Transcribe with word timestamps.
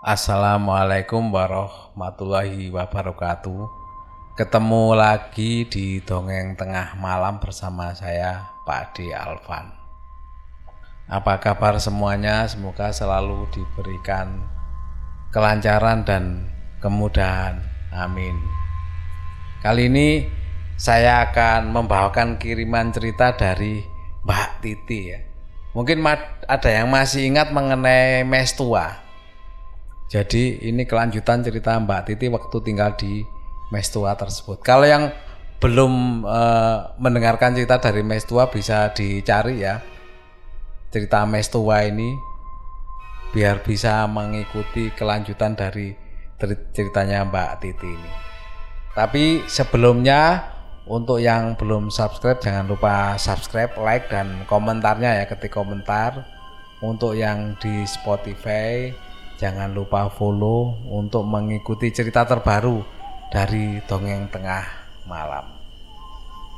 Assalamualaikum 0.00 1.28
warahmatullahi 1.28 2.72
wabarakatuh. 2.72 3.68
Ketemu 4.32 4.96
lagi 4.96 5.68
di 5.68 6.00
dongeng 6.00 6.56
tengah 6.56 6.96
malam 6.96 7.36
bersama 7.36 7.92
saya 7.92 8.48
Pak 8.64 8.96
D 8.96 9.12
Alvan. 9.12 9.76
Apa 11.04 11.36
kabar 11.44 11.76
semuanya? 11.76 12.48
Semoga 12.48 12.96
selalu 12.96 13.44
diberikan 13.52 14.40
kelancaran 15.36 16.00
dan 16.08 16.48
kemudahan. 16.80 17.60
Amin. 17.92 18.40
Kali 19.60 19.92
ini 19.92 20.24
saya 20.80 21.28
akan 21.28 21.76
membawakan 21.76 22.40
kiriman 22.40 22.88
cerita 22.88 23.36
dari 23.36 23.84
Mbak 24.24 24.64
Titi 24.64 25.12
ya. 25.12 25.20
Mungkin 25.76 26.00
ada 26.48 26.70
yang 26.72 26.88
masih 26.88 27.28
ingat 27.28 27.52
mengenai 27.52 28.24
Mestua. 28.24 29.09
Jadi 30.10 30.58
ini 30.66 30.82
kelanjutan 30.90 31.46
cerita 31.46 31.78
Mbak 31.78 32.10
Titi 32.10 32.26
waktu 32.26 32.56
tinggal 32.66 32.98
di 32.98 33.22
Mestua 33.70 34.18
tersebut. 34.18 34.58
Kalau 34.58 34.82
yang 34.82 35.14
belum 35.62 36.26
e, 36.26 36.40
mendengarkan 36.98 37.54
cerita 37.54 37.78
dari 37.78 38.02
Mestua 38.02 38.50
bisa 38.50 38.90
dicari 38.90 39.62
ya 39.62 39.78
cerita 40.90 41.22
Mestua 41.22 41.86
ini 41.86 42.10
biar 43.30 43.62
bisa 43.62 44.02
mengikuti 44.10 44.90
kelanjutan 44.98 45.54
dari 45.54 45.94
ceritanya 46.74 47.22
Mbak 47.30 47.50
Titi 47.62 47.86
ini. 47.86 48.10
Tapi 48.90 49.46
sebelumnya 49.46 50.42
untuk 50.90 51.22
yang 51.22 51.54
belum 51.54 51.94
subscribe 51.94 52.42
jangan 52.42 52.66
lupa 52.66 53.14
subscribe, 53.14 53.70
like 53.78 54.10
dan 54.10 54.42
komentarnya 54.50 55.22
ya 55.22 55.24
ketik 55.30 55.54
komentar. 55.54 56.26
Untuk 56.80 57.12
yang 57.12 57.60
di 57.60 57.84
Spotify 57.84 58.88
jangan 59.40 59.72
lupa 59.72 60.12
follow 60.12 60.76
untuk 60.92 61.24
mengikuti 61.24 61.88
cerita 61.88 62.28
terbaru 62.28 62.84
dari 63.32 63.80
dongeng 63.88 64.28
tengah 64.28 64.68
malam. 65.08 65.48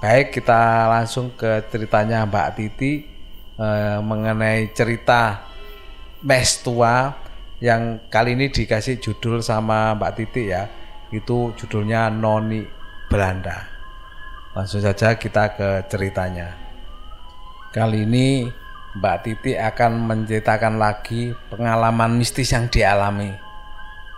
Baik, 0.02 0.34
kita 0.34 0.90
langsung 0.90 1.30
ke 1.38 1.62
ceritanya 1.70 2.26
Mbak 2.26 2.48
Titi 2.58 3.06
eh, 3.54 3.98
mengenai 4.02 4.74
cerita 4.74 5.46
mes 6.26 6.58
tua 6.58 7.14
yang 7.62 8.10
kali 8.10 8.34
ini 8.34 8.50
dikasih 8.50 8.98
judul 8.98 9.38
sama 9.46 9.94
Mbak 9.94 10.12
Titi 10.18 10.50
ya. 10.50 10.66
Itu 11.14 11.54
judulnya 11.54 12.10
Noni 12.10 12.66
Belanda. 13.06 13.62
Langsung 14.58 14.82
saja 14.82 15.14
kita 15.14 15.54
ke 15.54 15.86
ceritanya. 15.86 16.58
Kali 17.70 18.02
ini 18.02 18.50
Mbak 18.92 19.16
Titi 19.24 19.56
akan 19.56 20.04
menceritakan 20.04 20.76
lagi 20.76 21.32
pengalaman 21.48 22.20
mistis 22.20 22.52
yang 22.52 22.68
dialami. 22.68 23.32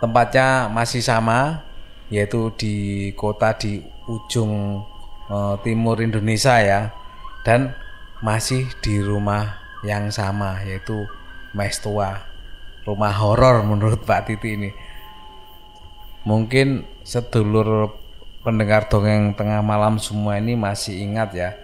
Tempatnya 0.03 0.67
masih 0.67 0.99
sama, 0.99 1.63
yaitu 2.11 2.51
di 2.59 2.75
kota 3.15 3.55
di 3.55 3.79
ujung 4.11 4.83
uh, 5.31 5.55
timur 5.63 6.03
Indonesia 6.03 6.59
ya, 6.59 6.91
dan 7.47 7.71
masih 8.19 8.67
di 8.83 8.99
rumah 8.99 9.63
yang 9.87 10.11
sama, 10.11 10.59
yaitu 10.67 11.07
Mestua, 11.55 12.19
rumah 12.83 13.15
horor 13.15 13.63
menurut 13.63 14.03
Mbak 14.03 14.21
Titi 14.27 14.59
ini. 14.59 14.71
Mungkin 16.27 16.83
sedulur 17.07 17.95
pendengar 18.43 18.91
dongeng 18.91 19.39
tengah 19.39 19.63
malam 19.63 20.03
semua 20.03 20.35
ini 20.35 20.59
masih 20.59 20.99
ingat 20.99 21.31
ya 21.31 21.55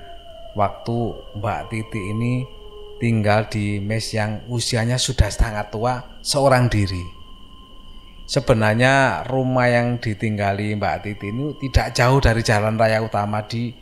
waktu 0.56 1.14
Mbak 1.38 1.62
Titi 1.70 2.02
ini 2.16 2.48
tinggal 3.02 3.50
di 3.50 3.82
mes 3.82 4.14
yang 4.14 4.46
usianya 4.46 5.02
sudah 5.02 5.34
sangat 5.34 5.74
tua 5.74 6.22
seorang 6.22 6.70
diri. 6.70 7.02
Sebenarnya 8.30 9.26
rumah 9.28 9.68
yang 9.68 9.98
ditinggali 9.98 10.78
Mbak 10.78 10.98
Titi 11.04 11.34
ini 11.34 11.58
tidak 11.58 11.98
jauh 11.98 12.22
dari 12.22 12.46
jalan 12.46 12.80
raya 12.80 13.04
utama 13.04 13.44
di 13.44 13.74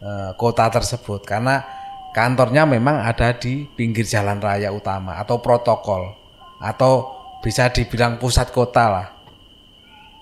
e, 0.00 0.10
kota 0.38 0.70
tersebut 0.70 1.26
karena 1.26 1.60
kantornya 2.14 2.64
memang 2.64 3.04
ada 3.04 3.36
di 3.36 3.68
pinggir 3.68 4.08
jalan 4.08 4.40
raya 4.40 4.72
utama 4.72 5.20
atau 5.20 5.44
protokol 5.44 6.14
atau 6.62 7.20
bisa 7.44 7.68
dibilang 7.68 8.16
pusat 8.16 8.48
kota 8.48 8.84
lah. 8.88 9.08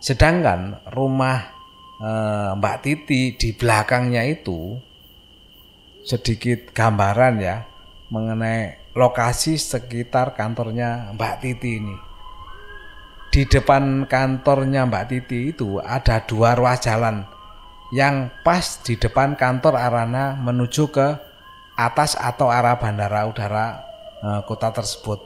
Sedangkan 0.03 0.83
rumah 0.91 1.61
Eh, 2.01 2.51
Mbak 2.57 2.77
Titi 2.81 3.37
di 3.37 3.53
belakangnya 3.53 4.25
itu 4.25 4.81
sedikit 6.01 6.73
gambaran 6.73 7.37
ya 7.45 7.69
mengenai 8.11 8.91
lokasi 8.93 9.55
sekitar 9.57 10.35
kantornya 10.35 11.15
Mbak 11.15 11.35
Titi 11.41 11.79
ini. 11.79 11.97
Di 13.31 13.47
depan 13.47 14.11
kantornya 14.11 14.85
Mbak 14.91 15.05
Titi 15.07 15.55
itu 15.55 15.79
ada 15.79 16.19
dua 16.27 16.59
ruas 16.59 16.83
jalan 16.83 17.23
yang 17.95 18.31
pas 18.43 18.83
di 18.83 18.99
depan 18.99 19.39
kantor 19.39 19.79
arahnya 19.79 20.35
menuju 20.39 20.91
ke 20.91 21.09
atas 21.79 22.19
atau 22.19 22.51
arah 22.51 22.79
bandara 22.79 23.31
udara 23.31 23.67
eh, 24.23 24.41
kota 24.47 24.75
tersebut. 24.75 25.23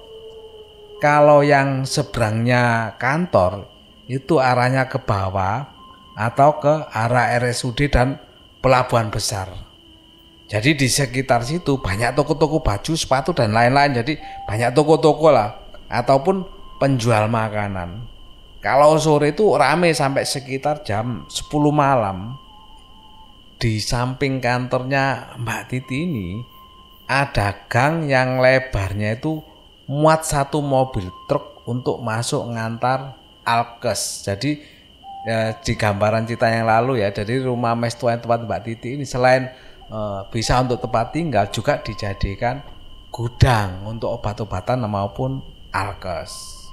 Kalau 1.00 1.41
yang 1.41 1.89
seberangnya 1.89 2.97
kantor 3.00 3.69
itu 4.09 4.37
arahnya 4.37 4.89
ke 4.89 5.00
bawah 5.00 5.73
atau 6.15 6.61
ke 6.61 6.75
arah 6.93 7.33
RSUD 7.41 7.89
dan 7.89 8.21
pelabuhan 8.61 9.09
besar. 9.09 9.63
Jadi 10.54 10.78
di 10.78 10.87
sekitar 10.87 11.42
situ 11.42 11.82
banyak 11.82 12.15
toko-toko 12.15 12.62
baju, 12.62 12.94
sepatu 12.94 13.34
dan 13.34 13.50
lain-lain. 13.50 13.91
Jadi 13.91 14.15
banyak 14.47 14.70
toko-toko 14.70 15.34
lah 15.34 15.59
ataupun 15.91 16.47
penjual 16.78 17.26
makanan. 17.26 18.06
Kalau 18.62 18.94
sore 19.03 19.34
itu 19.34 19.50
rame 19.59 19.91
sampai 19.91 20.22
sekitar 20.22 20.87
jam 20.87 21.26
10 21.26 21.50
malam. 21.75 22.38
Di 23.59 23.82
samping 23.82 24.38
kantornya 24.38 25.34
Mbak 25.43 25.62
Titi 25.75 26.06
ini 26.06 26.38
ada 27.10 27.66
gang 27.66 28.06
yang 28.06 28.38
lebarnya 28.38 29.19
itu 29.19 29.43
muat 29.91 30.22
satu 30.22 30.62
mobil 30.62 31.10
truk 31.26 31.66
untuk 31.66 31.98
masuk 31.98 32.47
ngantar 32.54 33.19
alkes. 33.43 34.22
Jadi 34.22 34.62
ya, 35.26 35.59
di 35.59 35.75
gambaran 35.75 36.31
cerita 36.31 36.47
yang 36.47 36.70
lalu 36.70 37.03
ya 37.03 37.10
jadi 37.10 37.43
rumah 37.43 37.75
mes 37.75 37.98
tempat 37.98 38.47
Mbak 38.47 38.60
Titi 38.64 38.94
ini 38.94 39.04
selain 39.09 39.50
uh, 39.94 40.27
bisa 40.28 40.59
untuk 40.59 40.82
tempat 40.82 41.15
tinggal 41.15 41.47
juga 41.55 41.78
dijadikan 41.78 42.59
gudang 43.15 43.87
untuk 43.87 44.10
obat-obatan 44.19 44.82
maupun 44.91 45.38
alkes. 45.71 46.66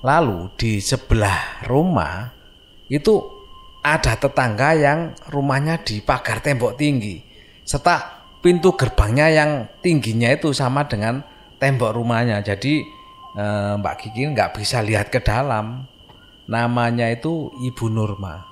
Lalu 0.00 0.48
di 0.56 0.80
sebelah 0.80 1.68
rumah 1.68 2.32
itu 2.88 3.20
ada 3.84 4.16
tetangga 4.16 4.72
yang 4.72 5.12
rumahnya 5.28 5.84
di 5.84 6.00
pagar 6.00 6.40
tembok 6.40 6.76
tinggi 6.80 7.20
serta 7.64 8.24
pintu 8.40 8.72
gerbangnya 8.76 9.28
yang 9.28 9.50
tingginya 9.84 10.32
itu 10.32 10.56
sama 10.56 10.88
dengan 10.88 11.20
tembok 11.60 11.92
rumahnya. 11.92 12.40
Jadi 12.40 12.80
eh, 13.36 13.72
Mbak 13.76 13.94
Kiki 14.00 14.32
nggak 14.32 14.56
bisa 14.56 14.80
lihat 14.80 15.12
ke 15.12 15.20
dalam 15.20 15.84
namanya 16.48 17.12
itu 17.12 17.52
Ibu 17.60 17.92
Nurma. 17.92 18.49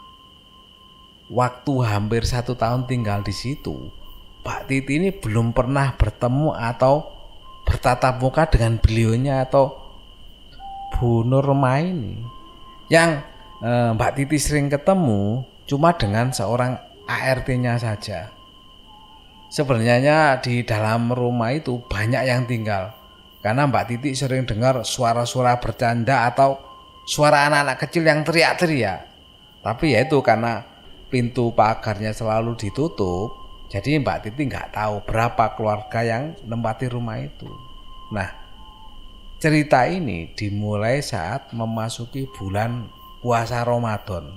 Waktu 1.29 1.73
hampir 1.85 2.25
satu 2.25 2.57
tahun 2.57 2.89
tinggal 2.89 3.21
di 3.21 3.37
situ, 3.37 3.93
Pak 4.41 4.65
Titi 4.65 4.97
ini 4.97 5.13
belum 5.13 5.53
pernah 5.53 5.93
bertemu 5.93 6.57
atau 6.57 7.05
bertatap 7.69 8.17
muka 8.17 8.49
dengan 8.49 8.81
beliaunya 8.81 9.45
atau 9.45 9.77
Bu 10.97 11.29
Nurma 11.29 11.85
ini. 11.85 12.17
Yang 12.89 13.29
eh, 13.61 13.91
Mbak 13.93 14.13
Titi 14.17 14.41
sering 14.41 14.73
ketemu 14.73 15.45
cuma 15.69 15.93
dengan 15.93 16.33
seorang 16.33 16.81
ART-nya 17.05 17.77
saja. 17.77 18.33
Sebenarnya 19.53 20.41
di 20.41 20.65
dalam 20.65 21.13
rumah 21.13 21.53
itu 21.53 21.81
banyak 21.89 22.25
yang 22.25 22.49
tinggal 22.49 22.97
karena 23.45 23.69
Mbak 23.69 23.85
Titi 23.85 24.11
sering 24.17 24.49
dengar 24.49 24.83
suara-suara 24.83 25.61
bercanda 25.63 26.25
atau 26.25 26.57
suara 27.05 27.47
anak-anak 27.47 27.77
kecil 27.85 28.03
yang 28.05 28.25
teriak-teriak. 28.27 29.01
Tapi 29.63 29.95
ya 29.95 30.05
itu 30.05 30.19
karena 30.21 30.78
pintu 31.09 31.53
pagarnya 31.57 32.13
selalu 32.13 32.57
ditutup, 32.57 33.33
jadi 33.69 34.01
Mbak 34.01 34.29
Titi 34.29 34.49
nggak 34.49 34.77
tahu 34.77 35.05
berapa 35.05 35.53
keluarga 35.57 36.01
yang 36.01 36.33
menempati 36.45 36.89
rumah 36.89 37.21
itu. 37.21 37.49
Nah, 38.13 38.33
cerita 39.37 39.85
ini 39.85 40.33
dimulai 40.33 41.05
saat 41.05 41.53
memasuki 41.53 42.25
bulan 42.33 42.89
puasa 43.21 43.61
Ramadan. 43.65 44.37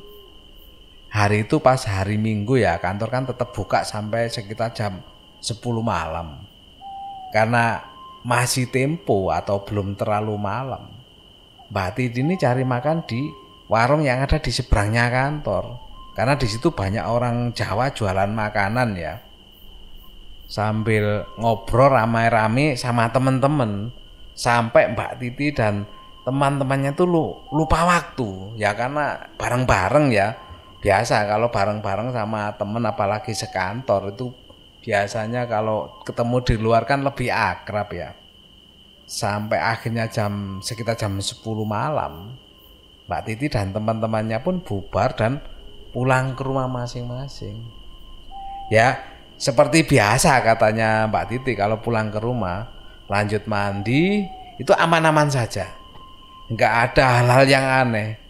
Hari 1.12 1.44
itu 1.48 1.60
pas 1.60 1.84
hari 1.88 2.16
Minggu 2.16 2.60
ya, 2.60 2.80
kantor 2.80 3.10
kan 3.12 3.24
tetap 3.28 3.52
buka 3.52 3.84
sampai 3.84 4.32
sekitar 4.32 4.72
jam 4.72 5.04
10 5.44 5.60
malam. 5.84 6.48
Karena 7.36 7.84
masih 8.24 8.68
tempo 8.72 9.32
atau 9.32 9.64
belum 9.64 10.00
terlalu 10.00 10.36
malam. 10.40 10.92
Mbak 11.72 11.90
Titi 11.96 12.20
ini 12.20 12.36
cari 12.36 12.68
makan 12.68 13.08
di 13.08 13.20
warung 13.72 14.04
yang 14.04 14.24
ada 14.24 14.40
di 14.40 14.52
seberangnya 14.52 15.08
kantor. 15.08 15.91
Karena 16.12 16.36
di 16.36 16.48
situ 16.48 16.76
banyak 16.76 17.06
orang 17.08 17.56
Jawa 17.56 17.96
jualan 17.96 18.32
makanan 18.32 18.90
ya. 19.00 19.24
Sambil 20.52 21.24
ngobrol 21.40 21.96
ramai-ramai 21.96 22.76
sama 22.76 23.08
temen-temen. 23.16 23.96
Sampai 24.36 24.92
Mbak 24.92 25.24
Titi 25.24 25.56
dan 25.56 25.88
teman-temannya 26.28 26.92
tuh 26.92 27.08
lupa 27.56 27.88
waktu. 27.88 28.60
Ya 28.60 28.76
karena 28.76 29.32
bareng-bareng 29.40 30.12
ya. 30.12 30.36
Biasa 30.82 31.30
kalau 31.30 31.54
bareng-bareng 31.54 32.12
sama 32.12 32.58
temen 32.58 32.84
apalagi 32.84 33.38
sekantor 33.38 34.18
itu 34.18 34.34
biasanya 34.82 35.46
kalau 35.46 36.02
ketemu 36.02 36.38
di 36.42 36.56
luar 36.58 36.84
kan 36.90 37.06
lebih 37.06 37.30
akrab 37.32 37.88
ya. 37.94 38.18
Sampai 39.06 39.62
akhirnya 39.62 40.10
jam 40.10 40.60
sekitar 40.60 40.98
jam 40.98 41.20
10 41.20 41.44
malam 41.68 42.36
Mbak 43.12 43.22
Titi 43.28 43.52
dan 43.52 43.76
teman-temannya 43.76 44.40
pun 44.40 44.64
bubar 44.64 45.12
dan 45.20 45.44
pulang 45.92 46.34
ke 46.34 46.44
rumah 46.44 46.68
masing-masing 46.72 47.62
ya 48.72 49.00
seperti 49.36 49.84
biasa 49.84 50.40
katanya 50.44 51.08
Mbak 51.12 51.26
Titi 51.28 51.52
kalau 51.56 51.84
pulang 51.84 52.10
ke 52.10 52.20
rumah 52.20 52.72
lanjut 53.12 53.44
mandi 53.46 54.24
itu 54.56 54.72
aman-aman 54.72 55.28
saja 55.28 55.68
nggak 56.52 56.74
ada 56.92 57.06
hal-hal 57.22 57.44
yang 57.48 57.66
aneh 57.66 58.22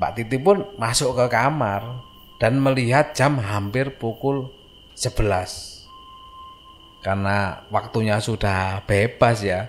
Mbak 0.00 0.16
Titi 0.16 0.40
pun 0.40 0.64
masuk 0.80 1.12
ke 1.12 1.28
kamar 1.28 2.00
dan 2.40 2.56
melihat 2.56 3.12
jam 3.12 3.36
hampir 3.36 4.00
pukul 4.00 4.48
11. 4.96 7.04
Karena 7.04 7.68
waktunya 7.68 8.16
sudah 8.16 8.80
bebas 8.88 9.44
ya, 9.44 9.68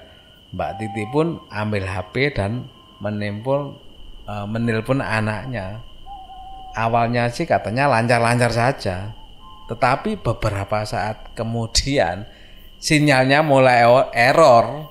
Mbak 0.55 0.71
Titi 0.79 1.03
pun 1.11 1.43
ambil 1.51 1.83
HP 1.83 2.31
dan 2.31 2.71
menelpon 3.03 3.75
e, 4.23 4.33
menelpon 4.47 5.03
anaknya. 5.03 5.83
Awalnya 6.71 7.27
sih 7.31 7.43
katanya 7.43 7.91
lancar-lancar 7.91 8.51
saja. 8.51 9.11
Tetapi 9.67 10.19
beberapa 10.19 10.83
saat 10.87 11.35
kemudian 11.35 12.27
sinyalnya 12.79 13.43
mulai 13.43 13.83
error. 14.15 14.87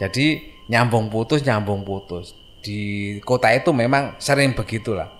Jadi 0.00 0.54
nyambung 0.68 1.12
putus 1.12 1.44
nyambung 1.44 1.84
putus 1.84 2.32
di 2.64 2.80
kota 3.20 3.52
itu 3.52 3.70
memang 3.76 4.16
sering 4.16 4.56
begitulah. 4.56 5.12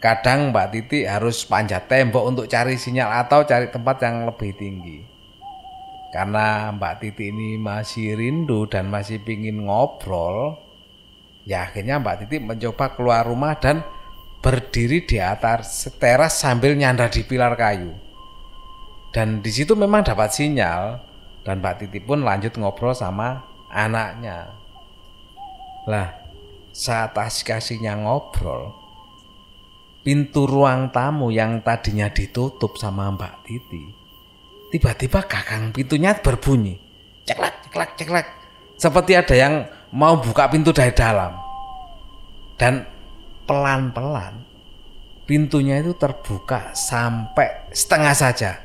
Kadang 0.00 0.48
Mbak 0.48 0.66
Titi 0.72 1.04
harus 1.04 1.44
panjat 1.44 1.84
tembok 1.84 2.24
untuk 2.24 2.46
cari 2.48 2.80
sinyal 2.80 3.20
atau 3.20 3.44
cari 3.44 3.68
tempat 3.68 4.00
yang 4.00 4.24
lebih 4.24 4.56
tinggi. 4.56 5.04
Karena 6.08 6.72
Mbak 6.72 6.94
Titi 7.04 7.28
ini 7.28 7.60
masih 7.60 8.16
rindu 8.16 8.64
dan 8.64 8.88
masih 8.88 9.20
pingin 9.20 9.68
ngobrol, 9.68 10.56
ya 11.44 11.68
akhirnya 11.68 12.00
Mbak 12.00 12.16
Titi 12.24 12.40
mencoba 12.40 12.96
keluar 12.96 13.28
rumah 13.28 13.60
dan 13.60 13.84
berdiri 14.40 15.04
di 15.04 15.20
atas 15.20 15.88
teras 16.00 16.40
sambil 16.40 16.72
nyandar 16.72 17.12
di 17.12 17.24
pilar 17.24 17.54
kayu. 17.54 17.92
Dan 19.12 19.44
di 19.44 19.52
situ 19.52 19.76
memang 19.76 20.06
dapat 20.06 20.32
sinyal 20.32 21.02
dan 21.44 21.60
Mbak 21.60 21.74
Titi 21.84 22.00
pun 22.00 22.24
lanjut 22.24 22.56
ngobrol 22.56 22.96
sama 22.96 23.44
anaknya. 23.68 24.54
Lah, 25.88 26.08
saat 26.70 27.16
asik-asiknya 27.16 27.98
ngobrol, 28.00 28.72
pintu 30.06 30.46
ruang 30.46 30.94
tamu 30.94 31.28
yang 31.34 31.60
tadinya 31.60 32.08
ditutup 32.08 32.78
sama 32.78 33.10
Mbak 33.12 33.34
Titi, 33.44 33.84
tiba-tiba 34.72 35.26
gagang 35.26 35.74
pintunya 35.74 36.14
berbunyi. 36.16 36.78
Ceklek, 37.26 37.54
ceklek, 37.66 37.90
ceklek. 37.98 38.26
Seperti 38.80 39.12
ada 39.12 39.34
yang 39.36 39.54
mau 39.92 40.16
buka 40.22 40.48
pintu 40.48 40.72
dari 40.72 40.94
dalam. 40.94 41.36
Dan 42.56 42.86
pelan-pelan 43.50 44.46
pintunya 45.26 45.82
itu 45.82 45.98
terbuka 45.98 46.70
sampai 46.70 47.66
setengah 47.74 48.14
saja. 48.14 48.62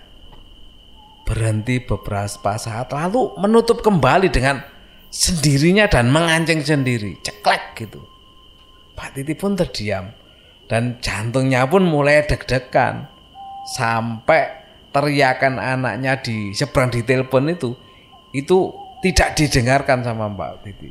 Berhenti 1.25 1.81
beberapa 1.81 2.53
saat 2.57 2.93
lalu 2.93 3.33
menutup 3.41 3.81
kembali 3.81 4.29
dengan 4.29 4.61
sendirinya 5.09 5.89
dan 5.89 6.13
mengancing 6.13 6.61
sendiri, 6.61 7.17
ceklek 7.25 7.73
gitu. 7.81 8.01
Pak 8.93 9.17
Titi 9.17 9.33
pun 9.33 9.57
terdiam 9.57 10.13
dan 10.69 11.01
jantungnya 11.01 11.65
pun 11.65 11.81
mulai 11.81 12.21
deg-degan 12.21 13.09
sampai 13.73 14.69
teriakan 14.93 15.57
anaknya 15.57 16.21
di 16.21 16.53
seberang 16.53 16.93
di 16.93 17.01
telepon 17.01 17.49
itu 17.49 17.73
itu 18.37 18.69
tidak 19.01 19.33
didengarkan 19.33 20.05
sama 20.05 20.29
Mbak 20.29 20.53
Titi. 20.61 20.89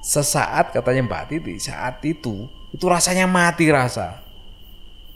Sesaat 0.00 0.72
katanya 0.72 1.04
Mbak 1.04 1.24
Titi 1.28 1.60
saat 1.60 2.00
itu 2.04 2.48
itu 2.76 2.86
rasanya 2.92 3.24
mati 3.24 3.72
rasa. 3.72 4.20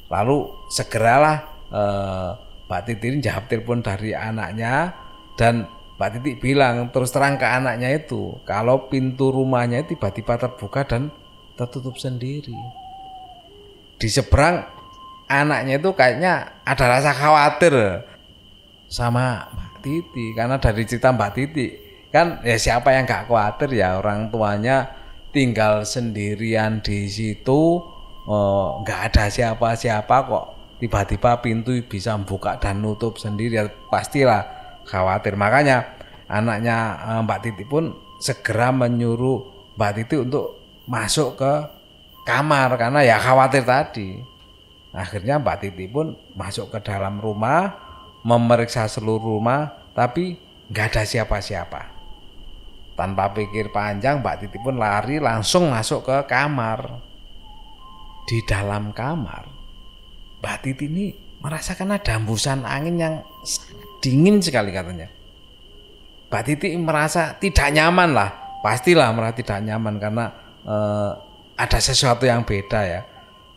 Lalu 0.09 0.49
segeralah 0.73 1.37
eh, 1.69 2.31
Mbak 2.67 2.81
Titi 2.89 3.07
ini 3.13 3.19
jawab 3.21 3.45
telepon 3.53 3.85
dari 3.85 4.17
anaknya 4.17 4.97
dan 5.37 5.69
Mbak 6.01 6.11
Titi 6.17 6.31
bilang 6.41 6.89
terus 6.89 7.13
terang 7.13 7.37
ke 7.37 7.45
anaknya 7.45 7.93
itu 7.93 8.41
kalau 8.49 8.89
pintu 8.89 9.29
rumahnya 9.29 9.85
tiba-tiba 9.85 10.41
terbuka 10.41 10.89
dan 10.89 11.13
tertutup 11.55 12.01
sendiri. 12.01 12.57
Di 14.01 14.09
seberang 14.09 14.65
anaknya 15.29 15.77
itu 15.77 15.93
kayaknya 15.93 16.65
ada 16.65 16.85
rasa 16.89 17.13
khawatir 17.13 17.77
sama 18.89 19.53
Mbak 19.53 19.73
Titi 19.85 20.27
karena 20.33 20.57
dari 20.57 20.83
cerita 20.89 21.13
Mbak 21.13 21.33
Titi 21.37 21.67
kan 22.11 22.43
ya 22.43 22.59
siapa 22.59 22.91
yang 22.91 23.07
gak 23.07 23.31
khawatir 23.31 23.71
ya 23.71 24.03
orang 24.03 24.35
tuanya 24.35 25.00
tinggal 25.31 25.87
sendirian 25.87 26.83
di 26.83 27.07
situ 27.07 27.83
oh, 28.27 28.67
nggak 28.83 29.01
oh, 29.01 29.07
ada 29.11 29.25
siapa-siapa 29.31 30.17
kok 30.27 30.47
tiba-tiba 30.81 31.45
pintu 31.45 31.77
bisa 31.85 32.17
buka 32.17 32.57
dan 32.57 32.81
nutup 32.81 33.21
sendiri 33.21 33.61
ya 33.61 33.65
pastilah 33.93 34.61
khawatir. 34.89 35.37
Makanya 35.37 35.85
anaknya 36.27 36.97
eh, 36.97 37.21
Mbak 37.21 37.41
Titi 37.45 37.65
pun 37.69 37.93
segera 38.19 38.73
menyuruh 38.73 39.75
Mbak 39.77 39.93
Titi 40.01 40.17
untuk 40.17 40.59
masuk 40.89 41.37
ke 41.37 41.53
kamar 42.25 42.75
karena 42.81 43.05
ya 43.05 43.17
khawatir 43.21 43.63
tadi. 43.63 44.19
Akhirnya 44.91 45.39
Mbak 45.39 45.57
Titi 45.61 45.87
pun 45.87 46.17
masuk 46.35 46.73
ke 46.75 46.83
dalam 46.83 47.21
rumah, 47.23 47.77
memeriksa 48.27 48.91
seluruh 48.91 49.39
rumah, 49.39 49.93
tapi 49.95 50.35
nggak 50.73 50.97
ada 50.97 51.03
siapa-siapa. 51.07 52.00
Tanpa 53.01 53.33
pikir 53.33 53.73
panjang, 53.73 54.21
Mbak 54.21 54.45
Titi 54.45 54.61
pun 54.61 54.77
lari 54.77 55.17
langsung 55.17 55.73
masuk 55.73 56.05
ke 56.05 56.17
kamar. 56.29 57.01
Di 58.29 58.45
dalam 58.45 58.93
kamar, 58.93 59.49
Mbak 60.45 60.57
Titi 60.61 60.85
ini 60.85 61.09
merasakan 61.41 61.97
ada 61.97 62.21
hembusan 62.21 62.61
angin 62.69 63.01
yang 63.01 63.15
dingin 64.05 64.45
sekali 64.45 64.69
katanya. 64.69 65.09
Mbak 66.29 66.43
Titi 66.45 66.77
merasa 66.77 67.41
tidak 67.41 67.73
nyaman 67.73 68.13
lah, 68.13 68.61
pastilah 68.61 69.09
merasa 69.17 69.41
tidak 69.41 69.65
nyaman 69.65 69.97
karena 69.97 70.25
eh, 70.61 71.11
ada 71.57 71.79
sesuatu 71.81 72.29
yang 72.29 72.45
beda 72.45 72.81
ya. 72.85 73.01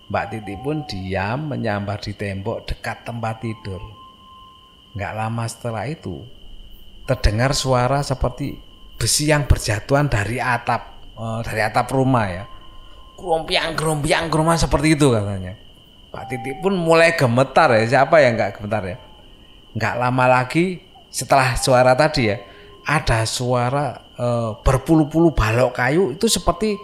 Mbak 0.07 0.25
Titi 0.31 0.55
pun 0.55 0.88
diam 0.88 1.51
menyambar 1.51 2.00
di 2.00 2.15
tembok 2.15 2.63
dekat 2.63 3.03
tempat 3.03 3.43
tidur. 3.43 3.83
Nggak 4.95 5.13
lama 5.19 5.43
setelah 5.51 5.83
itu 5.83 6.23
terdengar 7.03 7.51
suara 7.51 8.00
seperti 8.00 8.71
besi 8.97 9.29
yang 9.29 9.50
berjatuhan 9.50 10.07
dari 10.07 10.38
atap 10.39 11.13
eh, 11.17 11.39
dari 11.45 11.62
atap 11.62 11.88
rumah 11.91 12.25
ya. 12.29 12.43
Gerompiang, 13.13 13.77
gerompiang, 13.77 14.23
gerompiang 14.27 14.59
seperti 14.59 15.00
itu 15.00 15.07
katanya. 15.13 15.53
Mbak 16.13 16.23
Titi 16.29 16.51
pun 16.62 16.73
mulai 16.77 17.15
gemetar 17.17 17.71
ya. 17.73 17.83
Siapa 17.88 18.21
yang 18.21 18.35
nggak 18.38 18.59
gemetar 18.59 18.83
ya? 18.85 18.97
nggak 19.73 19.95
lama 19.97 20.25
lagi 20.29 20.81
setelah 21.09 21.57
suara 21.57 21.97
tadi 21.97 22.29
ya 22.29 22.38
ada 22.85 23.25
suara 23.25 24.13
e, 24.13 24.27
berpuluh-puluh 24.62 25.33
balok 25.33 25.73
kayu 25.73 26.13
itu 26.13 26.29
seperti 26.29 26.77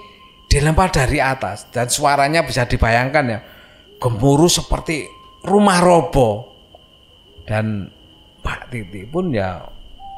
dilempar 0.50 0.90
dari 0.90 1.22
atas 1.22 1.70
dan 1.70 1.86
suaranya 1.86 2.42
bisa 2.42 2.66
dibayangkan 2.66 3.26
ya 3.30 3.40
gemuruh 4.02 4.50
seperti 4.50 5.06
rumah 5.46 5.78
robo 5.86 6.50
dan 7.46 7.94
Pak 8.42 8.74
Titi 8.74 9.06
pun 9.06 9.30
ya 9.30 9.62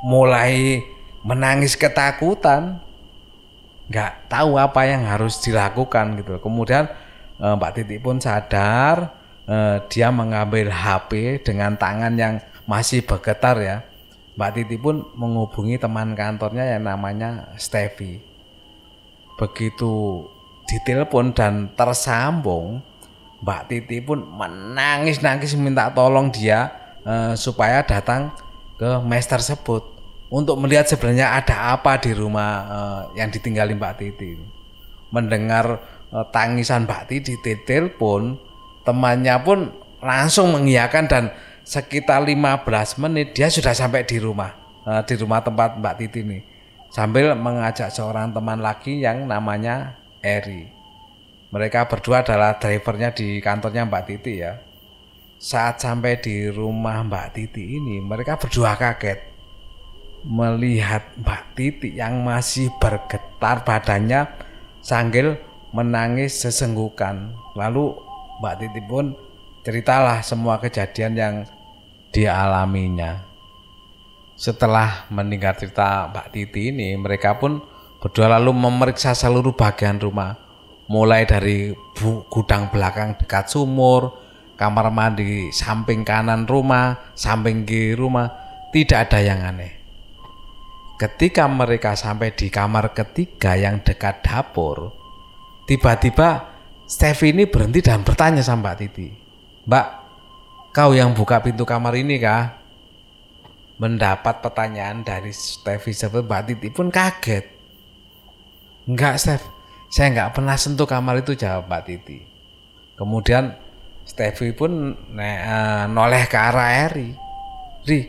mulai 0.07 0.79
menangis 1.21 1.77
ketakutan 1.77 2.81
nggak 3.91 4.31
tahu 4.31 4.55
apa 4.55 4.87
yang 4.87 5.03
harus 5.03 5.43
dilakukan 5.43 6.17
gitu 6.17 6.39
kemudian 6.39 6.87
e, 7.41 7.45
Mbak 7.57 7.71
Titi 7.75 7.97
pun 7.99 8.17
sadar 8.21 9.11
e, 9.43 9.83
dia 9.91 10.09
mengambil 10.09 10.71
HP 10.71 11.41
dengan 11.43 11.75
tangan 11.75 12.13
yang 12.15 12.39
masih 12.69 13.03
bergetar 13.03 13.57
ya. 13.59 13.77
Mbak 14.39 14.51
Titi 14.55 14.79
pun 14.79 15.11
menghubungi 15.17 15.75
teman 15.75 16.15
kantornya 16.15 16.63
yang 16.63 16.87
namanya 16.87 17.51
Stevie. 17.59 18.23
Begitu 19.35 20.23
ditelepon 20.71 21.35
dan 21.35 21.75
tersambung, 21.75 22.79
Mbak 23.43 23.61
Titi 23.67 23.99
pun 23.99 24.23
menangis-nangis 24.23 25.57
minta 25.59 25.91
tolong 25.91 26.31
dia 26.31 26.71
eh, 27.03 27.33
supaya 27.35 27.83
datang 27.83 28.31
ke 28.79 29.03
mes 29.03 29.27
tersebut 29.27 30.00
untuk 30.31 30.55
melihat 30.63 30.87
sebenarnya 30.87 31.35
ada 31.35 31.75
apa 31.75 31.99
di 31.99 32.15
rumah 32.15 32.51
eh, 32.65 33.01
yang 33.19 33.29
ditinggali 33.29 33.75
Mbak 33.75 33.93
Titi. 33.99 34.39
Mendengar 35.11 35.83
eh, 36.09 36.25
tangisan 36.31 36.87
Mbak 36.87 37.03
Titi 37.11 37.35
di 37.35 37.53
telepon, 37.67 38.39
temannya 38.87 39.35
pun 39.43 39.69
langsung 40.01 40.55
mengiyakan 40.55 41.05
dan 41.05 41.23
sekitar 41.61 42.25
15 42.25 42.65
menit 43.05 43.37
dia 43.37 43.51
sudah 43.51 43.75
sampai 43.77 44.01
di 44.01 44.17
rumah 44.17 44.49
uh, 44.85 45.01
di 45.05 45.13
rumah 45.17 45.45
tempat 45.45 45.77
Mbak 45.77 45.95
Titi 46.01 46.19
ini 46.25 46.39
sambil 46.91 47.31
mengajak 47.37 47.93
seorang 47.93 48.33
teman 48.35 48.59
lagi 48.59 48.99
yang 48.99 49.29
namanya 49.29 49.95
Eri. 50.19 50.67
Mereka 51.51 51.87
berdua 51.87 52.23
adalah 52.23 52.55
drivernya 52.55 53.11
di 53.11 53.39
kantornya 53.43 53.87
Mbak 53.87 54.03
Titi 54.07 54.33
ya. 54.39 54.59
Saat 55.41 55.81
sampai 55.81 56.21
di 56.21 56.47
rumah 56.47 57.01
Mbak 57.01 57.27
Titi 57.33 57.75
ini, 57.75 57.97
mereka 57.97 58.37
berdua 58.37 58.77
kaget 58.77 59.30
melihat 60.21 61.01
Mbak 61.17 61.43
Titi 61.57 61.89
yang 61.97 62.21
masih 62.21 62.69
bergetar 62.77 63.65
badannya 63.65 64.29
sambil 64.81 65.41
menangis 65.73 66.41
sesenggukan. 66.41 67.33
Lalu 67.57 67.97
Mbak 68.41 68.55
Titi 68.61 68.81
pun 68.85 69.13
ceritalah 69.65 70.21
semua 70.21 70.61
kejadian 70.61 71.13
yang 71.17 71.35
dialaminya. 72.13 73.25
Setelah 74.37 75.05
mendengar 75.13 75.57
cerita 75.57 76.09
Mbak 76.09 76.27
Titi 76.33 76.73
ini, 76.73 76.97
mereka 76.97 77.37
pun 77.37 77.61
berdua 78.01 78.37
lalu 78.37 78.53
memeriksa 78.57 79.13
seluruh 79.13 79.53
bagian 79.53 80.01
rumah, 80.01 80.33
mulai 80.89 81.29
dari 81.29 81.69
gudang 82.29 82.73
belakang 82.73 83.13
dekat 83.21 83.53
sumur, 83.53 84.17
kamar 84.57 84.89
mandi 84.89 85.53
samping 85.53 86.01
kanan 86.01 86.49
rumah, 86.49 87.13
samping 87.13 87.65
kiri 87.65 87.93
rumah, 87.93 88.33
tidak 88.73 89.09
ada 89.09 89.19
yang 89.21 89.41
aneh. 89.45 89.80
Ketika 91.01 91.49
mereka 91.49 91.97
sampai 91.97 92.37
di 92.37 92.53
kamar 92.53 92.93
ketiga 92.93 93.57
yang 93.57 93.81
dekat 93.81 94.21
dapur, 94.21 94.93
tiba-tiba 95.65 96.53
Steffi 96.85 97.33
ini 97.33 97.49
berhenti 97.49 97.81
dan 97.81 98.05
bertanya 98.05 98.45
sama 98.45 98.69
Mbak 98.69 98.75
Titi, 98.77 99.09
Mbak, 99.65 99.87
kau 100.69 100.93
yang 100.93 101.17
buka 101.17 101.41
pintu 101.41 101.65
kamar 101.65 101.97
ini 101.97 102.21
kah? 102.21 102.61
mendapat 103.81 104.45
pertanyaan 104.45 105.01
dari 105.01 105.33
Steffi 105.33 105.89
seperti 105.89 106.29
Mbak 106.29 106.41
Titi 106.53 106.67
pun 106.69 106.93
kaget. 106.93 107.49
Enggak, 108.85 109.17
Stef. 109.17 109.41
Saya 109.89 110.13
enggak 110.13 110.37
pernah 110.37 110.53
sentuh 110.53 110.85
kamar 110.85 111.25
itu 111.25 111.33
jawab 111.33 111.65
Mbak 111.65 111.81
Titi. 111.89 112.21
Kemudian 112.93 113.57
Steffi 114.05 114.53
pun 114.53 114.93
uh, 114.93 115.83
noleh 115.89 116.29
ke 116.29 116.37
arah 116.37 116.85
Eri. 116.85 117.09
Ri, 117.89 117.99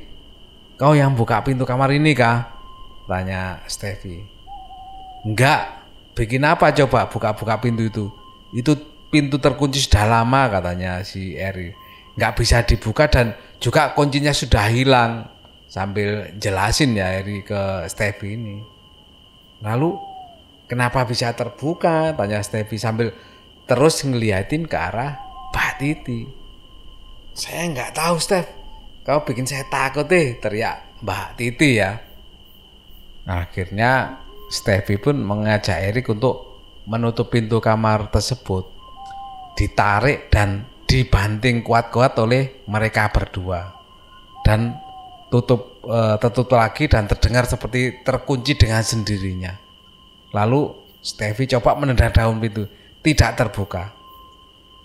kau 0.76 0.92
yang 0.92 1.16
buka 1.16 1.40
pintu 1.40 1.64
kamar 1.64 1.88
ini 1.96 2.12
kah? 2.12 2.51
Tanya 3.06 3.60
Steffi. 3.66 4.22
Enggak, 5.22 5.86
bikin 6.14 6.42
apa 6.42 6.74
coba 6.74 7.06
buka-buka 7.06 7.58
pintu 7.62 7.86
itu? 7.86 8.06
Itu 8.54 8.74
pintu 9.12 9.38
terkunci 9.38 9.78
sudah 9.82 10.08
lama 10.08 10.48
katanya 10.48 11.04
si 11.06 11.36
Eri. 11.38 11.70
Enggak 12.18 12.32
bisa 12.38 12.62
dibuka 12.66 13.08
dan 13.08 13.36
juga 13.62 13.94
kuncinya 13.96 14.34
sudah 14.34 14.68
hilang 14.68 15.28
sambil 15.70 16.32
jelasin 16.36 16.96
ya 16.98 17.22
Eri 17.22 17.40
ke 17.44 17.88
Stevie 17.88 18.36
ini. 18.36 18.56
Lalu 19.62 19.94
kenapa 20.66 21.06
bisa 21.06 21.32
terbuka? 21.32 22.12
Tanya 22.12 22.42
Stevie 22.42 22.82
sambil 22.82 23.14
terus 23.64 24.02
ngeliatin 24.02 24.66
ke 24.66 24.76
arah 24.76 25.16
Mbak 25.52 25.72
Titi. 25.78 26.20
Saya 27.32 27.70
nggak 27.72 27.94
tahu 27.96 28.16
Stev. 28.20 28.46
Kau 29.02 29.24
bikin 29.24 29.48
saya 29.48 29.66
takut 29.66 30.06
deh 30.06 30.36
teriak 30.38 31.00
Mbak 31.00 31.26
Titi 31.40 31.80
ya. 31.80 32.11
Akhirnya 33.26 34.18
Stevie 34.50 34.98
pun 34.98 35.16
mengajak 35.16 35.78
Erik 35.78 36.10
untuk 36.10 36.60
menutup 36.84 37.30
pintu 37.30 37.62
kamar 37.62 38.10
tersebut. 38.10 38.66
Ditarik 39.54 40.28
dan 40.28 40.66
dibanting 40.84 41.62
kuat-kuat 41.62 42.18
oleh 42.18 42.66
mereka 42.66 43.08
berdua. 43.08 43.72
Dan 44.42 44.74
tutup 45.30 45.80
uh, 45.86 46.18
tertutup 46.18 46.58
lagi 46.58 46.90
dan 46.90 47.08
terdengar 47.08 47.48
seperti 47.48 48.02
terkunci 48.04 48.58
dengan 48.58 48.84
sendirinya. 48.84 49.56
Lalu 50.34 50.82
Stevie 51.00 51.48
coba 51.48 51.78
menendang 51.78 52.12
daun 52.12 52.38
pintu, 52.42 52.68
tidak 53.00 53.38
terbuka. 53.38 53.90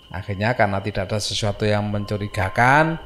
Akhirnya 0.08 0.56
karena 0.56 0.80
tidak 0.80 1.12
ada 1.12 1.20
sesuatu 1.20 1.68
yang 1.68 1.84
mencurigakan, 1.92 2.96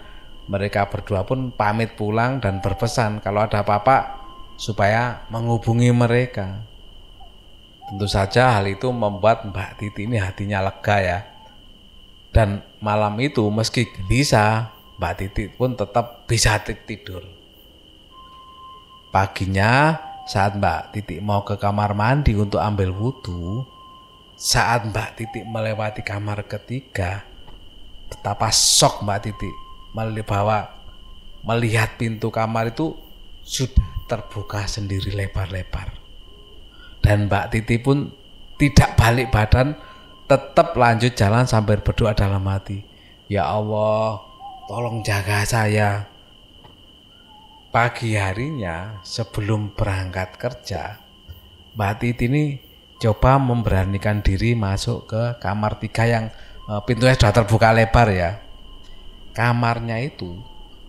mereka 0.46 0.86
berdua 0.86 1.26
pun 1.26 1.50
pamit 1.50 1.98
pulang 1.98 2.38
dan 2.38 2.62
berpesan 2.62 3.18
kalau 3.18 3.42
ada 3.42 3.66
apa-apa 3.66 4.21
supaya 4.62 5.26
menghubungi 5.26 5.90
mereka. 5.90 6.62
Tentu 7.90 8.06
saja 8.06 8.54
hal 8.54 8.70
itu 8.70 8.86
membuat 8.94 9.42
Mbak 9.42 9.82
Titi 9.82 10.06
ini 10.06 10.22
hatinya 10.22 10.62
lega 10.62 10.96
ya. 11.02 11.18
Dan 12.30 12.62
malam 12.78 13.18
itu 13.18 13.42
meski 13.50 13.90
gelisah, 13.90 14.70
Mbak 15.02 15.14
Titi 15.18 15.44
pun 15.50 15.74
tetap 15.74 16.30
bisa 16.30 16.62
tidur. 16.62 17.26
Paginya 19.10 19.98
saat 20.30 20.54
Mbak 20.54 20.94
Titi 20.94 21.18
mau 21.18 21.42
ke 21.42 21.58
kamar 21.58 21.98
mandi 21.98 22.38
untuk 22.38 22.62
ambil 22.62 22.94
wudhu, 22.94 23.66
saat 24.38 24.86
Mbak 24.86 25.10
Titi 25.18 25.42
melewati 25.42 26.06
kamar 26.06 26.46
ketiga, 26.46 27.26
betapa 28.08 28.48
sok 28.54 29.02
Mbak 29.02 29.20
Titi 29.26 29.50
bahwa 30.24 30.72
melihat 31.44 32.00
pintu 32.00 32.32
kamar 32.32 32.72
itu 32.72 32.96
sudah 33.44 33.91
terbuka 34.12 34.68
sendiri 34.68 35.16
lebar-lebar. 35.16 35.96
Dan 37.00 37.32
Mbak 37.32 37.48
Titi 37.48 37.80
pun 37.80 38.12
tidak 38.60 38.92
balik 39.00 39.32
badan, 39.32 39.72
tetap 40.28 40.76
lanjut 40.76 41.16
jalan 41.16 41.48
sambil 41.48 41.80
berdoa 41.80 42.12
dalam 42.12 42.44
hati. 42.44 42.84
Ya 43.32 43.48
Allah, 43.48 44.20
tolong 44.68 45.00
jaga 45.00 45.48
saya. 45.48 46.12
Pagi 47.72 48.20
harinya 48.20 49.00
sebelum 49.00 49.72
berangkat 49.72 50.36
kerja, 50.36 51.00
Mbak 51.72 51.92
Titi 52.04 52.28
ini 52.28 52.44
coba 53.00 53.40
memberanikan 53.40 54.20
diri 54.20 54.52
masuk 54.52 55.08
ke 55.08 55.22
kamar 55.40 55.80
tiga 55.80 56.04
yang 56.04 56.28
e, 56.68 56.72
pintunya 56.84 57.16
sudah 57.16 57.32
terbuka 57.32 57.72
lebar 57.72 58.12
ya. 58.12 58.44
Kamarnya 59.32 60.04
itu 60.04 60.36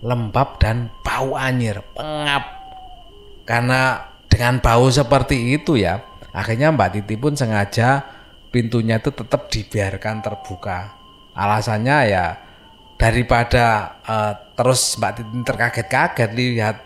lembab 0.04 0.60
dan 0.60 0.92
bau 1.02 1.40
anyir, 1.40 1.80
pengap. 1.96 2.63
Karena 3.44 4.12
dengan 4.32 4.64
bau 4.64 4.88
seperti 4.88 5.56
itu 5.60 5.76
ya, 5.76 6.00
akhirnya 6.32 6.72
Mbak 6.72 6.90
Titi 6.96 7.16
pun 7.20 7.36
sengaja 7.36 8.02
pintunya 8.50 8.98
itu 8.98 9.12
tetap 9.12 9.52
dibiarkan 9.52 10.24
terbuka. 10.24 10.96
Alasannya 11.36 11.98
ya 12.08 12.26
daripada 12.96 13.98
uh, 14.06 14.34
terus 14.56 14.96
Mbak 14.96 15.14
Titin 15.20 15.42
terkaget-kaget 15.44 16.30
lihat 16.34 16.78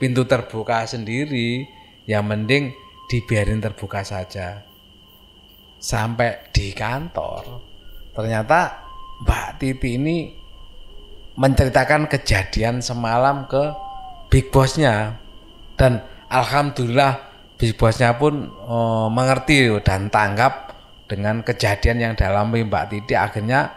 pintu 0.00 0.24
terbuka 0.24 0.88
sendiri, 0.88 1.68
ya 2.08 2.24
mending 2.24 2.72
dibiarin 3.12 3.60
terbuka 3.60 4.00
saja. 4.00 4.64
Sampai 5.76 6.48
di 6.56 6.72
kantor, 6.72 7.60
ternyata 8.16 8.88
Mbak 9.22 9.48
Titi 9.60 10.00
ini 10.00 10.18
menceritakan 11.36 12.08
kejadian 12.08 12.80
semalam 12.80 13.44
ke 13.44 13.76
big 14.32 14.48
bossnya 14.48 15.20
dan 15.76 16.04
alhamdulillah 16.32 17.20
big 17.60 17.76
bossnya 17.76 18.16
pun 18.16 18.52
uh, 18.64 19.08
mengerti 19.08 19.72
dan 19.84 20.08
tanggap 20.12 20.76
dengan 21.06 21.40
kejadian 21.46 22.02
yang 22.02 22.14
dalam 22.18 22.50
Mbak 22.50 22.84
Titi 22.90 23.14
akhirnya 23.14 23.72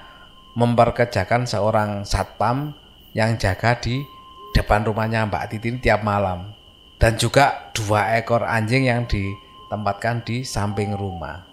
memperkerjakan 0.58 1.46
seorang 1.46 2.03
satpam 2.03 2.74
yang 3.13 3.38
jaga 3.38 3.77
di 3.77 4.01
depan 4.51 4.84
rumahnya 4.84 5.29
Mbak 5.29 5.46
Titin 5.53 5.77
tiap 5.77 6.01
malam 6.01 6.51
dan 7.00 7.15
juga 7.15 7.72
dua 7.72 8.18
ekor 8.20 8.44
anjing 8.44 8.91
yang 8.91 9.08
ditempatkan 9.08 10.25
di 10.25 10.44
samping 10.44 10.98
rumah. 10.98 11.48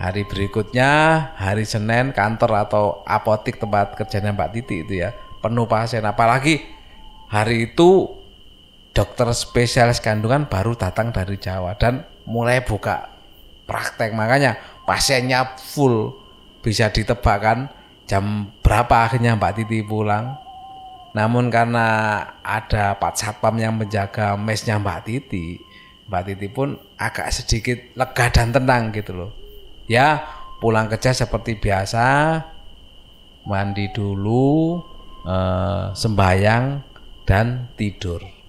Hari 0.00 0.24
berikutnya, 0.24 0.90
hari 1.36 1.68
Senin, 1.68 2.16
kantor 2.16 2.64
atau 2.64 2.84
apotik 3.04 3.60
tempat 3.60 4.00
kerjanya 4.00 4.32
Mbak 4.32 4.50
Titi 4.56 4.80
itu 4.80 5.04
ya, 5.04 5.12
penuh 5.44 5.68
pasien. 5.68 6.00
Apalagi 6.08 6.64
hari 7.28 7.68
itu 7.68 8.19
dokter 8.90 9.30
spesialis 9.32 10.02
kandungan 10.02 10.50
baru 10.50 10.74
datang 10.74 11.14
dari 11.14 11.38
Jawa 11.38 11.78
dan 11.78 12.06
mulai 12.26 12.62
buka 12.62 13.10
praktek. 13.64 14.14
Makanya 14.14 14.58
pasiennya 14.86 15.54
full 15.58 16.18
bisa 16.60 16.90
ditebakkan 16.90 17.70
jam 18.10 18.50
berapa 18.60 19.06
akhirnya 19.06 19.38
Mbak 19.38 19.52
Titi 19.62 19.86
pulang. 19.86 20.34
Namun 21.10 21.50
karena 21.50 21.86
ada 22.42 22.94
Pak 22.98 23.18
Satpam 23.18 23.58
yang 23.58 23.74
menjaga 23.74 24.38
mesnya 24.38 24.78
Mbak 24.78 25.00
Titi, 25.06 25.58
Mbak 26.06 26.22
Titi 26.26 26.46
pun 26.50 26.78
agak 26.98 27.34
sedikit 27.34 27.78
lega 27.98 28.26
dan 28.30 28.54
tenang 28.54 28.94
gitu 28.94 29.14
loh. 29.14 29.30
Ya 29.90 30.22
pulang 30.62 30.86
kerja 30.86 31.10
seperti 31.10 31.58
biasa, 31.58 32.38
mandi 33.46 33.90
dulu, 33.90 34.78
eh, 35.26 35.90
sembayang 35.94 36.64
dan 37.26 37.74
tidur. 37.74 38.39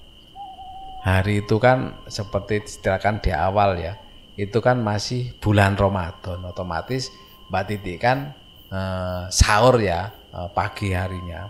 Hari 1.01 1.41
itu 1.45 1.57
kan 1.57 2.05
seperti 2.05 2.61
disediakan 2.61 3.25
di 3.25 3.33
awal 3.33 3.81
ya, 3.81 3.97
itu 4.37 4.61
kan 4.61 4.85
masih 4.85 5.33
bulan 5.41 5.73
Ramadan, 5.73 6.45
otomatis 6.45 7.09
Mbak 7.49 7.63
Titi 7.67 7.97
kan 7.97 8.31
eh, 8.69 9.23
sahur 9.33 9.81
ya 9.81 10.13
eh, 10.29 10.49
pagi 10.53 10.93
harinya. 10.93 11.49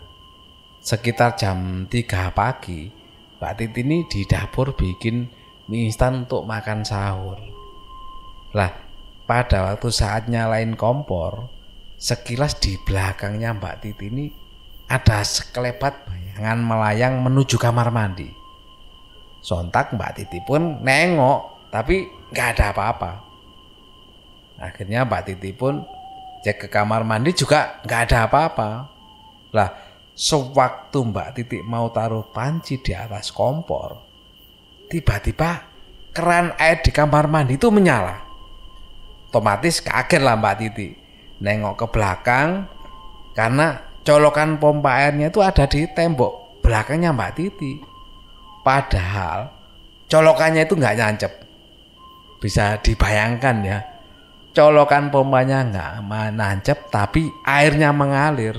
Sekitar 0.82 1.38
jam 1.38 1.86
3 1.86 2.34
pagi, 2.34 2.90
Mbak 3.38 3.54
Titi 3.60 3.82
ini 3.86 3.98
di 4.10 4.26
dapur 4.26 4.74
bikin 4.74 5.30
mie 5.70 5.86
instan 5.86 6.26
untuk 6.26 6.48
makan 6.48 6.82
sahur. 6.82 7.38
Lah, 8.58 8.72
pada 9.30 9.72
waktu 9.72 9.88
saat 9.94 10.26
nyalain 10.26 10.74
kompor, 10.74 11.54
sekilas 12.02 12.58
di 12.58 12.82
belakangnya 12.82 13.54
Mbak 13.54 13.76
Titi 13.84 14.08
ini 14.10 14.26
ada 14.90 15.22
sekelebat 15.22 16.10
bayangan 16.10 16.60
melayang 16.60 17.22
menuju 17.22 17.62
kamar 17.62 17.94
mandi. 17.94 18.41
Sontak 19.42 19.98
Mbak 19.98 20.12
Titi 20.22 20.40
pun 20.46 20.80
nengok, 20.86 21.70
tapi 21.74 22.06
nggak 22.30 22.48
ada 22.58 22.66
apa-apa. 22.72 23.12
Akhirnya 24.62 25.02
Mbak 25.04 25.22
Titi 25.26 25.52
pun 25.58 25.82
cek 26.46 26.66
ke 26.66 26.68
kamar 26.70 27.02
mandi 27.02 27.34
juga 27.34 27.82
nggak 27.82 28.02
ada 28.06 28.18
apa-apa. 28.30 28.70
Lah, 29.52 29.70
sewaktu 30.14 31.02
Mbak 31.10 31.30
Titi 31.34 31.58
mau 31.66 31.90
taruh 31.90 32.30
panci 32.30 32.78
di 32.78 32.94
atas 32.94 33.34
kompor, 33.34 33.98
tiba-tiba 34.88 35.66
keran 36.14 36.54
air 36.62 36.86
di 36.86 36.94
kamar 36.94 37.26
mandi 37.26 37.58
itu 37.58 37.74
menyala. 37.74 38.22
Otomatis 39.32 39.80
kaget 39.80 40.22
lah 40.22 40.36
Mbak 40.38 40.56
Titi. 40.60 40.90
Nengok 41.42 41.74
ke 41.74 41.86
belakang 41.90 42.70
karena 43.34 43.82
colokan 44.06 44.62
pompa 44.62 45.02
airnya 45.02 45.34
itu 45.34 45.42
ada 45.42 45.66
di 45.66 45.90
tembok 45.90 46.62
belakangnya 46.62 47.16
Mbak 47.16 47.32
Titi. 47.34 47.91
Padahal 48.62 49.50
colokannya 50.08 50.66
itu 50.66 50.78
nggak 50.78 50.98
nyancep. 50.98 51.34
Bisa 52.42 52.78
dibayangkan 52.82 53.58
ya. 53.66 53.80
Colokan 54.52 55.08
pompanya 55.10 55.64
nggak 55.64 55.92
nancep 56.36 56.92
tapi 56.92 57.32
airnya 57.48 57.96
mengalir 57.96 58.58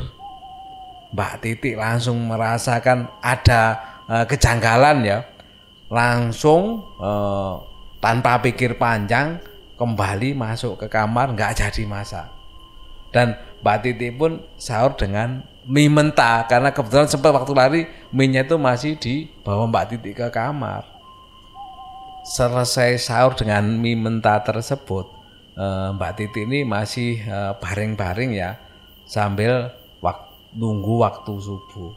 Mbak 1.13 1.35
Titi 1.45 1.77
langsung 1.77 2.25
merasakan 2.25 3.05
ada 3.21 3.77
uh, 4.09 4.25
kejanggalan 4.25 5.05
ya. 5.05 5.19
Langsung 5.93 6.81
uh, 6.97 7.61
tanpa 8.01 8.41
pikir 8.41 8.81
panjang 8.81 9.37
kembali 9.77 10.33
masuk 10.33 10.81
ke 10.81 10.87
kamar 10.89 11.37
nggak 11.37 11.53
jadi 11.53 11.85
masak. 11.85 12.33
Dan 13.13 13.37
Mbak 13.61 13.79
Titi 13.85 14.09
pun 14.09 14.41
sahur 14.57 14.97
dengan 14.97 15.45
mie 15.67 15.91
mentah 15.91 16.47
karena 16.51 16.75
kebetulan 16.75 17.07
sempat 17.07 17.31
waktu 17.31 17.53
lari 17.55 17.83
mie-nya 18.11 18.43
itu 18.43 18.59
masih 18.59 18.99
di 18.99 19.31
bawah 19.47 19.71
Mbak 19.71 19.85
Titi 19.95 20.11
ke 20.13 20.29
kamar. 20.31 20.87
Selesai 22.23 23.03
sahur 23.03 23.35
dengan 23.35 23.67
mie 23.67 23.99
mentah 23.99 24.43
tersebut, 24.43 25.11
eh, 25.59 25.89
Mbak 25.95 26.13
Titi 26.19 26.41
ini 26.47 26.63
masih 26.63 27.23
baring-baring 27.59 28.35
ya 28.35 28.59
sambil 29.07 29.83
nunggu 30.53 31.01
waktu 31.01 31.33
subuh. 31.41 31.93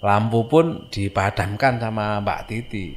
Lampu 0.00 0.48
pun 0.48 0.90
dipadamkan 0.90 1.78
sama 1.78 2.18
Mbak 2.24 2.40
Titi 2.48 2.96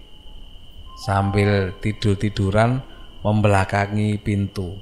sambil 0.97 1.75
tidur-tiduran 1.83 2.81
membelakangi 3.21 4.17
pintu. 4.19 4.79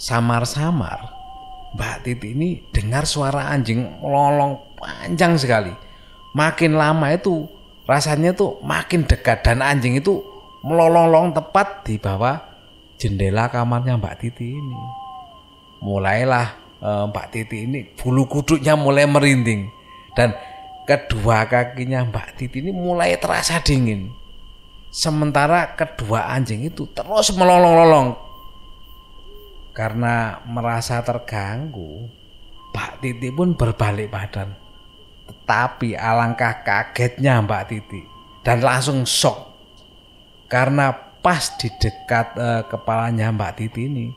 Samar-samar 0.00 1.19
Mbak 1.74 1.96
Titi 2.02 2.34
ini 2.34 2.58
dengar 2.74 3.06
suara 3.06 3.50
anjing 3.50 4.02
melolong 4.02 4.58
panjang 4.74 5.38
sekali. 5.38 5.70
Makin 6.34 6.74
lama 6.74 7.10
itu 7.14 7.46
rasanya 7.86 8.34
tuh 8.34 8.58
makin 8.62 9.06
dekat 9.06 9.42
dan 9.42 9.62
anjing 9.62 9.98
itu 9.98 10.22
melolong-lolong 10.62 11.34
tepat 11.34 11.86
di 11.86 11.96
bawah 11.96 12.38
jendela 12.98 13.46
kamarnya 13.48 13.96
Mbak 13.96 14.16
Titi 14.18 14.54
ini. 14.54 14.78
Mulailah 15.80 16.46
uh, 16.82 17.04
Mbak 17.08 17.26
Titi 17.32 17.64
ini 17.64 17.80
bulu 17.96 18.26
kuduknya 18.26 18.74
mulai 18.74 19.06
merinding 19.06 19.70
dan 20.18 20.34
kedua 20.84 21.46
kakinya 21.46 22.02
Mbak 22.10 22.28
Titi 22.36 22.60
ini 22.60 22.74
mulai 22.74 23.14
terasa 23.16 23.62
dingin. 23.62 24.10
Sementara 24.90 25.78
kedua 25.78 26.26
anjing 26.34 26.66
itu 26.66 26.82
terus 26.90 27.30
melolong-lolong. 27.30 28.29
Karena 29.80 30.44
merasa 30.44 31.00
terganggu, 31.00 32.04
Mbak 32.68 32.92
Titi 33.00 33.32
pun 33.32 33.56
berbalik 33.56 34.12
badan. 34.12 34.52
Tetapi 35.24 35.96
alangkah 35.96 36.60
kagetnya 36.60 37.40
Mbak 37.40 37.64
Titi 37.64 38.04
dan 38.44 38.60
langsung 38.60 39.08
shock. 39.08 39.56
Karena 40.52 40.92
pas 40.92 41.56
di 41.56 41.72
dekat 41.80 42.36
uh, 42.36 42.68
kepalanya 42.68 43.32
Mbak 43.32 43.52
Titi 43.56 43.88
ini 43.88 44.12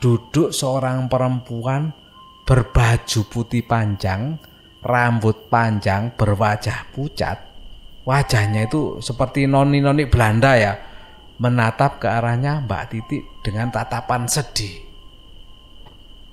duduk 0.00 0.56
seorang 0.56 1.12
perempuan 1.12 1.92
berbaju 2.48 3.20
putih 3.28 3.68
panjang, 3.68 4.40
rambut 4.80 5.52
panjang, 5.52 6.08
berwajah 6.16 6.88
pucat. 6.96 7.36
Wajahnya 8.08 8.64
itu 8.64 9.04
seperti 9.04 9.44
noni-noni 9.44 10.08
Belanda 10.08 10.56
ya, 10.56 10.72
menatap 11.36 12.00
ke 12.00 12.08
arahnya 12.08 12.64
Mbak 12.64 12.84
Titi 12.88 13.20
dengan 13.44 13.68
tatapan 13.68 14.24
sedih. 14.24 14.85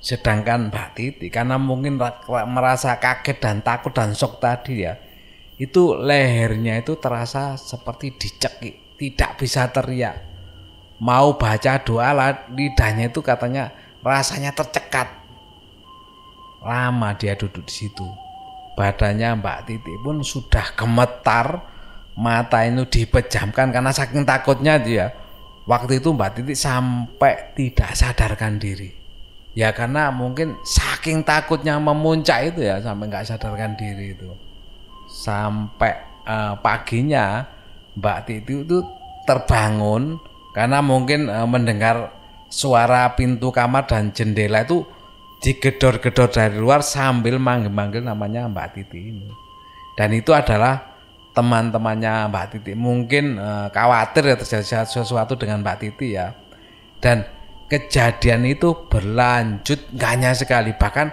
Sedangkan 0.04 0.68
Mbak 0.68 0.89
Titi 1.00 1.28
karena 1.32 1.56
mungkin 1.56 1.96
merasa 2.28 3.00
kaget 3.00 3.39
dan 3.39 3.63
takut 3.63 3.96
dan 3.96 4.12
shock 4.12 4.44
tadi 4.44 4.84
ya, 4.84 5.00
itu 5.56 5.96
lehernya 5.96 6.84
itu 6.84 7.00
terasa 7.00 7.56
seperti 7.56 8.20
dicekik, 8.20 9.00
tidak 9.00 9.39
bisa 9.39 9.72
teriak 9.72 10.34
mau 11.04 11.36
baca 11.36 11.84
doa 11.84 12.12
lidahnya 12.48 13.12
itu 13.12 13.20
katanya 13.20 13.76
rasanya 14.00 14.56
tercekat. 14.56 15.12
Lama 16.63 17.12
dia 17.20 17.36
duduk 17.36 17.68
di 17.68 17.74
situ. 17.76 18.08
Badannya 18.80 19.38
Mbak 19.44 19.60
Titi 19.68 19.94
pun 20.00 20.24
sudah 20.24 20.74
gemetar, 20.80 21.62
mata 22.16 22.63
itu 22.63 22.88
dipejamkan 22.88 23.76
karena 23.76 23.92
saking 23.92 24.24
takutnya 24.24 24.80
dia. 24.80 25.12
Waktu 25.68 26.00
itu 26.00 26.16
Mbak 26.16 26.32
Titi 26.39 26.56
sampai 26.56 27.52
tidak 27.52 27.92
sadarkan 28.00 28.58
diri. 28.63 29.03
Ya 29.54 29.70
karena 29.70 30.10
mungkin 30.10 30.58
saking 30.66 31.22
takutnya 31.22 31.78
memuncak 31.78 32.54
itu 32.54 32.66
ya 32.66 32.82
sampai 32.82 33.06
nggak 33.06 33.26
sadarkan 33.30 33.78
diri 33.78 34.18
itu. 34.18 34.34
Sampai 35.06 35.94
uh, 36.26 36.58
paginya 36.58 37.46
Mbak 37.94 38.20
Titi 38.26 38.54
itu 38.66 38.82
terbangun 39.30 40.18
karena 40.54 40.82
mungkin 40.86 41.30
e, 41.30 41.39
mendengar 41.50 42.13
suara 42.50 43.10
pintu 43.18 43.50
kamar 43.50 43.89
dan 43.89 44.13
jendela 44.13 44.62
itu 44.62 44.86
digedor-gedor 45.42 46.30
dari 46.30 46.56
luar 46.62 46.86
sambil 46.86 47.42
manggil-manggil 47.42 48.06
namanya 48.06 48.46
Mbak 48.50 48.68
Titi 48.78 49.00
ini. 49.13 49.28
Dan 49.98 50.13
itu 50.13 50.34
adalah 50.34 50.94
teman-temannya 51.34 52.30
Mbak 52.30 52.46
Titi. 52.54 52.72
Mungkin 52.78 53.38
e, 53.38 53.50
khawatir 53.74 54.30
ya 54.30 54.36
terjadi 54.38 54.86
sesuatu 54.86 55.34
dengan 55.38 55.66
Mbak 55.66 55.78
Titi 55.82 56.18
ya. 56.18 56.38
Dan 57.02 57.26
kejadian 57.71 58.47
itu 58.47 58.88
berlanjut 58.88 59.91
nggak 59.93 60.12
hanya 60.12 60.32
sekali, 60.36 60.71
bahkan 60.76 61.12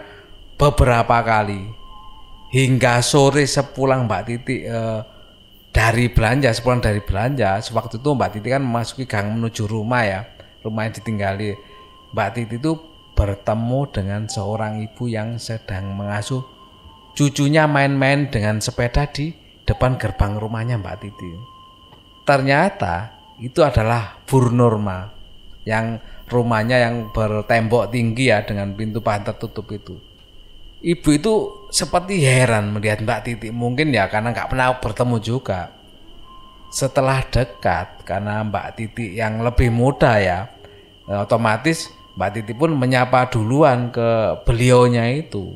beberapa 0.58 1.22
kali. 1.22 1.80
Hingga 2.50 2.98
sore 3.06 3.46
sepulang 3.46 4.10
Mbak 4.10 4.22
Titi 4.26 4.66
e, 4.66 4.78
dari 5.70 6.10
belanja 6.10 6.50
sepulang 6.50 6.82
dari 6.82 6.98
belanja 6.98 7.62
sewaktu 7.62 8.02
itu 8.02 8.10
Mbak 8.10 8.30
Titi 8.34 8.48
kan 8.50 8.62
memasuki 8.62 9.06
gang 9.06 9.38
menuju 9.38 9.70
rumah 9.70 10.02
ya 10.02 10.20
rumah 10.66 10.90
yang 10.90 10.94
ditinggali 10.98 11.54
Mbak 12.10 12.30
Titi 12.34 12.58
itu 12.58 12.72
bertemu 13.14 13.80
dengan 13.94 14.22
seorang 14.26 14.82
ibu 14.82 15.06
yang 15.06 15.38
sedang 15.38 15.94
mengasuh 15.94 16.42
cucunya 17.14 17.70
main-main 17.70 18.26
dengan 18.34 18.58
sepeda 18.58 19.06
di 19.14 19.30
depan 19.62 19.94
gerbang 19.94 20.42
rumahnya 20.42 20.82
Mbak 20.82 20.96
Titi 20.98 21.30
ternyata 22.26 23.14
itu 23.38 23.62
adalah 23.62 24.18
Bu 24.26 24.50
Norma 24.50 25.06
yang 25.62 26.02
rumahnya 26.30 26.78
yang 26.78 27.10
bertembok 27.10 27.90
tinggi 27.90 28.30
ya 28.30 28.46
dengan 28.46 28.72
pintu 28.72 29.02
pahan 29.02 29.26
tertutup 29.26 29.66
itu. 29.74 29.98
Ibu 30.80 31.08
itu 31.12 31.34
seperti 31.68 32.24
heran 32.24 32.72
melihat 32.72 33.04
Mbak 33.04 33.20
Titi. 33.26 33.48
Mungkin 33.52 33.92
ya 33.92 34.08
karena 34.08 34.32
nggak 34.32 34.48
pernah 34.48 34.80
bertemu 34.80 35.16
juga. 35.20 35.76
Setelah 36.72 37.20
dekat 37.28 38.06
karena 38.08 38.40
Mbak 38.46 38.68
Titi 38.78 39.18
yang 39.18 39.44
lebih 39.44 39.68
muda 39.68 40.16
ya 40.16 40.48
eh, 41.04 41.18
otomatis 41.20 41.92
Mbak 42.16 42.30
Titi 42.32 42.52
pun 42.56 42.72
menyapa 42.78 43.28
duluan 43.28 43.92
ke 43.92 44.40
beliaunya 44.48 45.04
itu. 45.12 45.52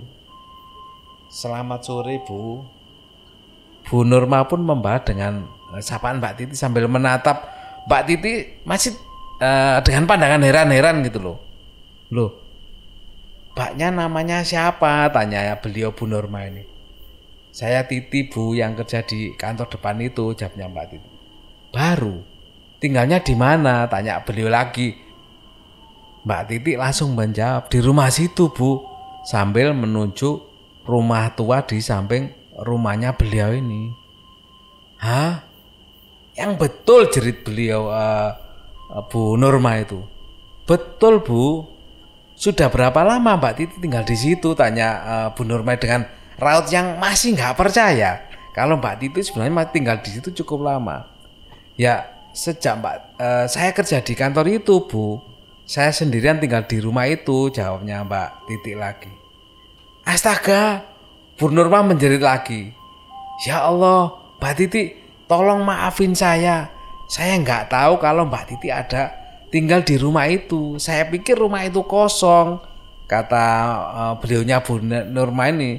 Selamat 1.32 1.86
sore 1.88 2.20
Bu. 2.28 2.60
Bu 3.88 4.04
Nurma 4.04 4.44
pun 4.44 4.60
membahas 4.60 5.08
dengan 5.08 5.48
eh, 5.72 5.80
sapaan 5.80 6.20
Mbak 6.20 6.34
Titi 6.36 6.54
sambil 6.58 6.84
menatap. 6.84 7.48
Mbak 7.88 8.02
Titi 8.04 8.32
masih 8.68 8.92
uh, 9.40 9.78
dengan 9.82 10.04
pandangan 10.06 10.42
heran-heran 10.42 11.02
gitu 11.06 11.18
loh 11.22 11.38
loh 12.12 12.44
Mbaknya 13.54 13.94
namanya 13.94 14.42
siapa? 14.42 15.06
Tanya 15.14 15.46
ya 15.46 15.54
beliau 15.62 15.94
Bu 15.94 16.10
Norma 16.10 16.42
ini. 16.42 16.66
Saya 17.54 17.86
Titi 17.86 18.26
Bu 18.26 18.50
yang 18.50 18.74
kerja 18.74 19.06
di 19.06 19.30
kantor 19.38 19.70
depan 19.70 19.94
itu, 20.02 20.34
jawabnya 20.34 20.66
Mbak 20.66 20.86
Titi. 20.90 21.10
Baru. 21.70 22.18
Tinggalnya 22.82 23.22
di 23.22 23.38
mana? 23.38 23.86
Tanya 23.86 24.26
beliau 24.26 24.50
lagi. 24.50 24.98
Mbak 26.26 26.42
Titi 26.50 26.74
langsung 26.74 27.14
menjawab, 27.14 27.70
di 27.70 27.78
rumah 27.78 28.10
situ 28.10 28.50
Bu. 28.50 28.82
Sambil 29.22 29.70
menunjuk 29.70 30.42
rumah 30.82 31.30
tua 31.38 31.62
di 31.62 31.78
samping 31.78 32.34
rumahnya 32.58 33.14
beliau 33.14 33.54
ini. 33.54 33.94
Hah? 34.98 35.54
yang 36.34 36.58
betul 36.58 37.06
jerit 37.14 37.46
beliau 37.46 37.86
uh, 37.86 38.34
Bu 38.88 39.38
Norma 39.40 39.80
itu. 39.80 40.04
Betul 40.68 41.24
Bu. 41.24 41.64
Sudah 42.34 42.66
berapa 42.66 43.06
lama 43.06 43.38
Mbak 43.38 43.54
Titi 43.54 43.74
tinggal 43.78 44.02
di 44.02 44.16
situ? 44.18 44.58
Tanya 44.58 44.88
uh, 45.06 45.28
Bu 45.32 45.46
Norma 45.46 45.78
dengan 45.78 46.04
raut 46.36 46.66
yang 46.68 46.98
masih 46.98 47.38
nggak 47.38 47.54
percaya. 47.54 48.26
Kalau 48.52 48.78
Mbak 48.78 48.96
Titi 49.00 49.20
sebenarnya 49.22 49.70
tinggal 49.70 50.02
di 50.02 50.10
situ 50.14 50.34
cukup 50.42 50.66
lama. 50.66 51.06
Ya 51.78 52.10
sejak 52.34 52.82
Mbak 52.82 52.96
uh, 53.18 53.46
saya 53.46 53.70
kerja 53.70 54.02
di 54.02 54.14
kantor 54.18 54.46
itu 54.50 54.82
Bu. 54.84 55.22
Saya 55.64 55.96
sendirian 55.96 56.42
tinggal 56.42 56.68
di 56.68 56.76
rumah 56.76 57.08
itu 57.08 57.48
jawabnya 57.48 58.04
Mbak 58.04 58.28
Titi 58.50 58.72
lagi. 58.76 59.12
Astaga, 60.04 60.84
Bu 61.40 61.48
Norma 61.48 61.80
menjerit 61.80 62.20
lagi. 62.20 62.76
Ya 63.48 63.64
Allah, 63.64 64.12
Mbak 64.36 64.54
Titi 64.60 64.82
tolong 65.24 65.64
maafin 65.64 66.12
saya. 66.12 66.68
Saya 67.08 67.36
nggak 67.40 67.68
tahu 67.70 68.00
kalau 68.00 68.24
Mbak 68.24 68.44
Titi 68.48 68.68
ada 68.72 69.12
tinggal 69.52 69.84
di 69.84 69.94
rumah 70.00 70.26
itu. 70.26 70.80
Saya 70.80 71.06
pikir 71.08 71.38
rumah 71.38 71.62
itu 71.62 71.84
kosong. 71.84 72.58
Kata 73.04 73.46
uh, 73.92 74.14
beliaunya 74.16 74.64
Bu 74.64 74.80
Nurma 74.80 75.52
ini 75.52 75.78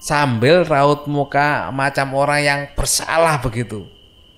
sambil 0.00 0.64
raut 0.64 1.06
muka 1.06 1.68
macam 1.70 2.16
orang 2.16 2.40
yang 2.42 2.60
bersalah 2.72 3.38
begitu. 3.44 3.84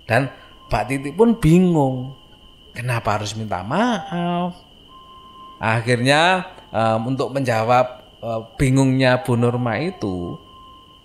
Dan 0.04 0.28
Mbak 0.68 0.84
Titi 0.90 1.10
pun 1.14 1.38
bingung. 1.38 2.18
Kenapa 2.74 3.16
harus 3.16 3.38
minta 3.38 3.62
maaf? 3.62 4.58
Akhirnya 5.62 6.50
um, 6.74 7.14
untuk 7.14 7.30
menjawab 7.30 8.18
uh, 8.18 8.42
bingungnya 8.58 9.22
Bu 9.22 9.38
Nurma 9.38 9.78
itu, 9.78 10.34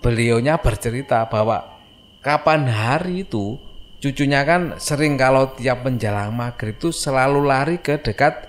beliaunya 0.01 0.57
bercerita 0.57 1.29
bahwa 1.29 1.77
kapan 2.25 2.65
hari 2.65 3.21
itu 3.23 3.61
cucunya 3.99 4.47
kan 4.47 4.79
sering 4.79 5.19
kalau 5.19 5.51
tiap 5.59 5.83
menjelang 5.83 6.31
maghrib 6.31 6.79
itu 6.79 6.89
selalu 6.95 7.43
lari 7.43 7.77
ke 7.83 7.99
dekat 7.99 8.47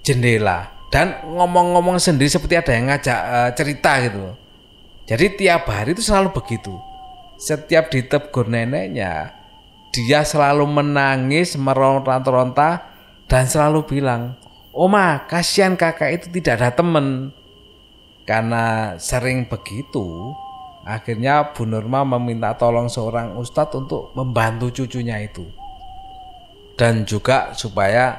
jendela 0.00 0.72
dan 0.88 1.20
ngomong-ngomong 1.28 2.00
sendiri 2.00 2.32
seperti 2.32 2.56
ada 2.56 2.72
yang 2.72 2.88
ngajak 2.88 3.20
uh, 3.20 3.50
cerita 3.52 3.92
gitu. 4.00 4.24
Jadi 5.08 5.26
tiap 5.40 5.68
hari 5.68 5.92
itu 5.96 6.04
selalu 6.04 6.32
begitu. 6.36 6.72
Setiap 7.40 7.88
ditegur 7.92 8.48
neneknya, 8.48 9.32
dia 9.92 10.20
selalu 10.24 10.68
menangis, 10.68 11.56
meronta-ronta 11.56 12.88
dan 13.24 13.44
selalu 13.48 13.84
bilang, 13.88 14.36
"Oma, 14.72 15.28
kasihan 15.28 15.76
kakak 15.76 16.12
itu 16.12 16.26
tidak 16.40 16.60
ada 16.60 16.70
teman." 16.76 17.32
Karena 18.28 18.96
sering 19.00 19.48
begitu, 19.48 20.36
Akhirnya 20.88 21.52
Bu 21.52 21.68
Nurma 21.68 22.00
meminta 22.16 22.56
tolong 22.56 22.88
seorang 22.88 23.36
ustadz 23.36 23.76
untuk 23.76 24.08
membantu 24.16 24.72
cucunya 24.72 25.20
itu. 25.20 25.44
Dan 26.80 27.04
juga 27.04 27.52
supaya 27.52 28.16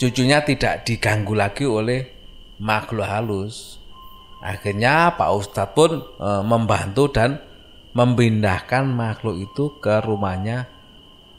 cucunya 0.00 0.40
tidak 0.40 0.88
diganggu 0.88 1.36
lagi 1.36 1.68
oleh 1.68 2.08
makhluk 2.56 3.04
halus. 3.04 3.76
Akhirnya 4.40 5.12
Pak 5.12 5.30
Ustadz 5.36 5.76
pun 5.76 6.00
e, 6.00 6.28
membantu 6.40 7.12
dan 7.12 7.36
memindahkan 7.92 8.88
makhluk 8.88 9.36
itu 9.36 9.76
ke 9.84 10.00
rumahnya 10.00 10.72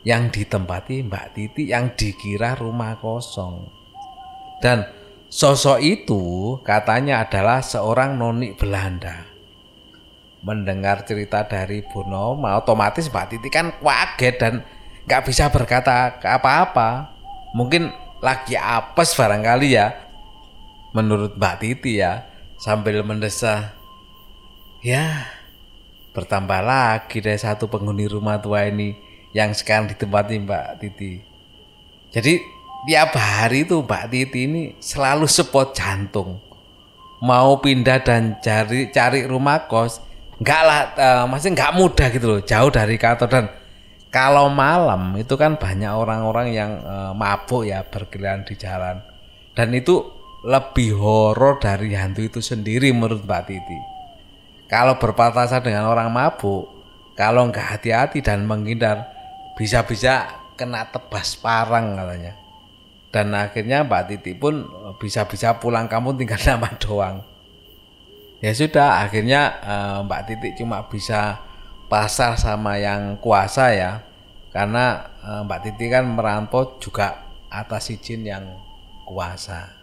yang 0.05 0.29
ditempati 0.29 1.01
Mbak 1.09 1.25
Titi 1.33 1.73
yang 1.73 1.97
dikira 1.97 2.53
rumah 2.53 3.01
kosong. 3.01 3.65
Dan 4.61 4.85
sosok 5.25 5.81
itu 5.81 6.21
katanya 6.61 7.25
adalah 7.25 7.65
seorang 7.65 8.21
noni 8.21 8.53
Belanda 8.53 9.30
mendengar 10.41 11.05
cerita 11.05 11.45
dari 11.45 11.85
Bu 11.85 12.01
otomatis 12.09 13.09
Mbak 13.09 13.25
Titi 13.29 13.49
kan 13.53 13.73
kaget 13.77 14.35
dan 14.41 14.53
nggak 15.05 15.23
bisa 15.25 15.49
berkata 15.53 16.17
apa-apa. 16.17 17.13
Mungkin 17.53 17.93
lagi 18.21 18.57
apes 18.57 19.13
barangkali 19.17 19.67
ya 19.73 19.93
menurut 20.93 21.37
Mbak 21.37 21.55
Titi 21.61 22.01
ya 22.01 22.25
sambil 22.57 23.05
mendesah. 23.05 23.77
Ya 24.81 25.29
bertambah 26.11 26.61
lagi 26.65 27.21
dari 27.21 27.37
satu 27.37 27.69
penghuni 27.69 28.09
rumah 28.09 28.41
tua 28.41 28.65
ini 28.65 28.97
yang 29.31 29.53
sekarang 29.53 29.93
ditempati 29.93 30.41
Mbak 30.41 30.67
Titi. 30.81 31.21
Jadi 32.11 32.41
tiap 32.89 33.13
hari 33.13 33.63
itu 33.69 33.85
Mbak 33.85 34.05
Titi 34.09 34.39
ini 34.49 34.63
selalu 34.81 35.29
sepot 35.29 35.69
jantung. 35.71 36.41
Mau 37.21 37.61
pindah 37.61 38.01
dan 38.01 38.41
cari 38.41 38.89
cari 38.89 39.29
rumah 39.29 39.69
kos 39.69 40.01
Enggak 40.41 40.61
lah, 40.65 40.81
uh, 40.97 41.25
masih 41.29 41.53
enggak 41.53 41.77
mudah 41.77 42.07
gitu 42.09 42.25
loh, 42.25 42.41
jauh 42.41 42.73
dari 42.73 42.97
kantor 42.97 43.29
dan 43.29 43.45
kalau 44.09 44.49
malam 44.49 45.13
itu 45.21 45.37
kan 45.37 45.53
banyak 45.53 45.93
orang-orang 45.93 46.49
yang 46.49 46.81
uh, 46.81 47.13
mabuk 47.13 47.69
ya 47.69 47.85
berkeliaran 47.85 48.41
di 48.41 48.57
jalan 48.57 49.05
dan 49.53 49.69
itu 49.69 50.01
lebih 50.41 50.97
horor 50.97 51.61
dari 51.61 51.93
hantu 51.93 52.25
itu 52.25 52.41
sendiri 52.41 52.89
menurut 52.89 53.21
Mbak 53.21 53.41
Titi. 53.45 53.79
Kalau 54.65 54.97
berpapasan 54.97 55.61
dengan 55.61 55.85
orang 55.85 56.09
mabuk, 56.09 56.65
kalau 57.13 57.45
enggak 57.45 57.77
hati-hati 57.77 58.25
dan 58.25 58.49
menghindar, 58.49 59.13
bisa-bisa 59.53 60.41
kena 60.57 60.89
tebas 60.89 61.37
parang 61.37 61.93
katanya. 61.93 62.33
Dan 63.13 63.37
akhirnya 63.37 63.85
Mbak 63.85 64.03
Titi 64.09 64.33
pun 64.33 64.65
eh, 64.65 64.93
bisa-bisa 64.97 65.61
pulang 65.61 65.85
kampung 65.85 66.17
tinggal 66.17 66.41
nama 66.41 66.73
doang 66.81 67.30
ya 68.41 68.51
sudah 68.57 69.05
akhirnya 69.05 69.61
uh, 69.61 69.97
Mbak 70.03 70.21
Titik 70.27 70.53
cuma 70.57 70.89
bisa 70.89 71.39
pasar 71.87 72.35
sama 72.35 72.81
yang 72.81 73.21
kuasa 73.21 73.71
ya. 73.71 73.91
Karena 74.51 75.07
uh, 75.23 75.41
Mbak 75.47 75.59
Titik 75.63 75.93
kan 75.93 76.09
merantau 76.09 76.75
juga 76.81 77.31
atas 77.47 77.93
izin 77.93 78.25
yang 78.27 78.45
kuasa. 79.05 79.77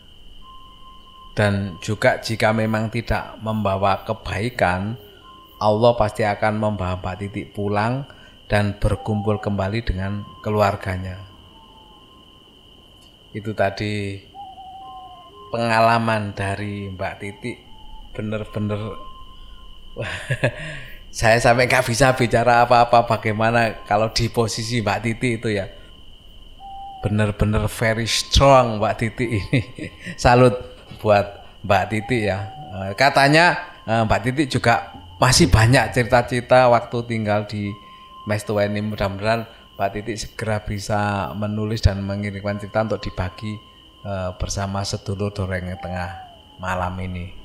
Dan 1.38 1.79
juga 1.79 2.18
jika 2.18 2.51
memang 2.51 2.90
tidak 2.90 3.38
membawa 3.38 4.03
kebaikan 4.03 4.99
Allah 5.59 5.94
pasti 5.94 6.27
akan 6.27 6.55
membawa 6.59 6.99
Mbak 6.99 7.16
Titik 7.18 7.47
pulang 7.55 8.07
dan 8.51 8.79
berkumpul 8.79 9.38
kembali 9.38 9.85
dengan 9.87 10.25
keluarganya. 10.42 11.18
Itu 13.35 13.53
tadi 13.53 14.18
pengalaman 15.53 16.33
dari 16.33 16.88
Mbak 16.88 17.14
Titik 17.21 17.67
bener-bener. 18.18 18.98
Saya 21.18 21.38
sampai 21.38 21.70
nggak 21.70 21.87
bisa 21.87 22.12
bicara 22.18 22.66
apa-apa 22.66 23.07
bagaimana 23.07 23.87
kalau 23.87 24.11
di 24.11 24.26
posisi 24.28 24.83
Mbak 24.83 24.98
Titi 25.07 25.28
itu 25.38 25.48
ya. 25.54 25.70
Bener-bener 26.98 27.70
very 27.70 28.11
strong 28.11 28.83
Mbak 28.83 28.94
Titi 28.98 29.38
ini. 29.38 29.61
Salut 30.22 30.59
buat 30.98 31.46
Mbak 31.62 31.85
Titi 31.94 32.26
ya. 32.26 32.50
Eh, 32.74 32.92
katanya 32.98 33.54
eh, 33.87 34.02
Mbak 34.02 34.20
Titi 34.26 34.59
juga 34.59 34.98
masih 35.22 35.46
banyak 35.46 35.94
cerita-cerita 35.94 36.66
waktu 36.68 36.98
tinggal 37.07 37.46
di 37.46 37.70
Mestua 38.26 38.66
ini. 38.66 38.83
Mudah-mudahan 38.83 39.46
Mbak 39.78 39.90
Titi 39.94 40.12
segera 40.18 40.61
bisa 40.61 41.33
menulis 41.38 41.81
dan 41.81 42.02
mengirimkan 42.04 42.61
cerita 42.61 42.85
untuk 42.85 43.00
dibagi 43.00 43.57
eh, 44.04 44.31
bersama 44.37 44.85
sedulur 44.85 45.33
doreng 45.33 45.72
tengah 45.81 46.28
malam 46.59 46.98
ini 46.98 47.38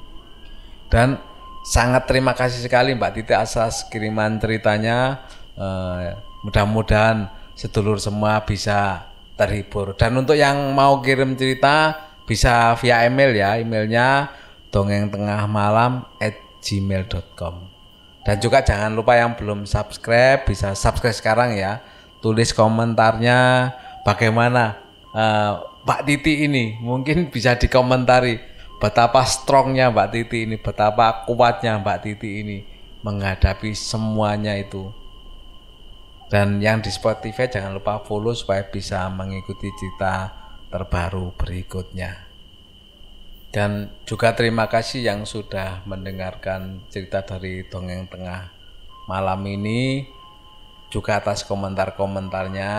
dan 0.93 1.17
sangat 1.65 2.05
terima 2.05 2.37
kasih 2.37 2.61
sekali 2.61 2.93
Mbak 2.93 3.11
Titi 3.17 3.33
atas 3.33 3.89
kiriman 3.89 4.37
ceritanya. 4.37 5.25
Uh, 5.57 6.13
mudah-mudahan 6.45 7.33
sedulur 7.57 7.97
semua 7.97 8.45
bisa 8.45 9.09
terhibur. 9.33 9.97
Dan 9.97 10.13
untuk 10.21 10.37
yang 10.37 10.69
mau 10.77 11.01
kirim 11.01 11.33
cerita 11.33 11.97
bisa 12.29 12.77
via 12.77 13.09
email 13.09 13.33
ya, 13.33 13.57
emailnya 13.57 14.29
dongeng 14.69 15.09
tengah 15.09 15.49
malam 15.49 16.05
at 16.21 16.37
gmail.com. 16.61 17.73
Dan 18.21 18.37
juga 18.37 18.61
jangan 18.61 18.93
lupa 18.93 19.17
yang 19.17 19.33
belum 19.33 19.65
subscribe 19.65 20.45
bisa 20.45 20.77
subscribe 20.77 21.17
sekarang 21.17 21.57
ya. 21.57 21.81
Tulis 22.21 22.53
komentarnya 22.53 23.73
bagaimana 24.05 24.77
uh, 25.11 25.73
Mbak 25.83 26.01
Titi 26.05 26.45
ini 26.45 26.77
mungkin 26.79 27.33
bisa 27.33 27.57
dikomentari 27.57 28.52
betapa 28.83 29.23
strongnya 29.23 29.87
Mbak 29.87 30.09
Titi 30.11 30.43
ini, 30.43 30.59
betapa 30.59 31.23
kuatnya 31.23 31.79
Mbak 31.79 31.99
Titi 32.03 32.43
ini 32.43 32.57
menghadapi 32.99 33.71
semuanya 33.71 34.59
itu. 34.59 34.91
Dan 36.27 36.59
yang 36.59 36.83
di 36.83 36.91
Spotify 36.91 37.47
jangan 37.47 37.79
lupa 37.79 38.03
follow 38.03 38.35
supaya 38.35 38.67
bisa 38.67 39.07
mengikuti 39.07 39.71
cerita 39.79 40.35
terbaru 40.67 41.31
berikutnya. 41.39 42.27
Dan 43.55 43.87
juga 44.03 44.35
terima 44.35 44.67
kasih 44.67 45.07
yang 45.07 45.23
sudah 45.23 45.87
mendengarkan 45.87 46.83
cerita 46.91 47.23
dari 47.23 47.63
Dongeng 47.63 48.11
Tengah 48.11 48.51
malam 49.07 49.45
ini 49.47 50.03
juga 50.91 51.23
atas 51.23 51.45
komentar-komentarnya 51.47 52.73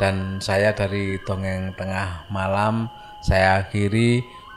dan 0.00 0.40
saya 0.40 0.72
dari 0.72 1.20
Dongeng 1.20 1.76
Tengah 1.76 2.32
Malam 2.32 2.88
saya 3.20 3.60
akhiri 3.60 4.24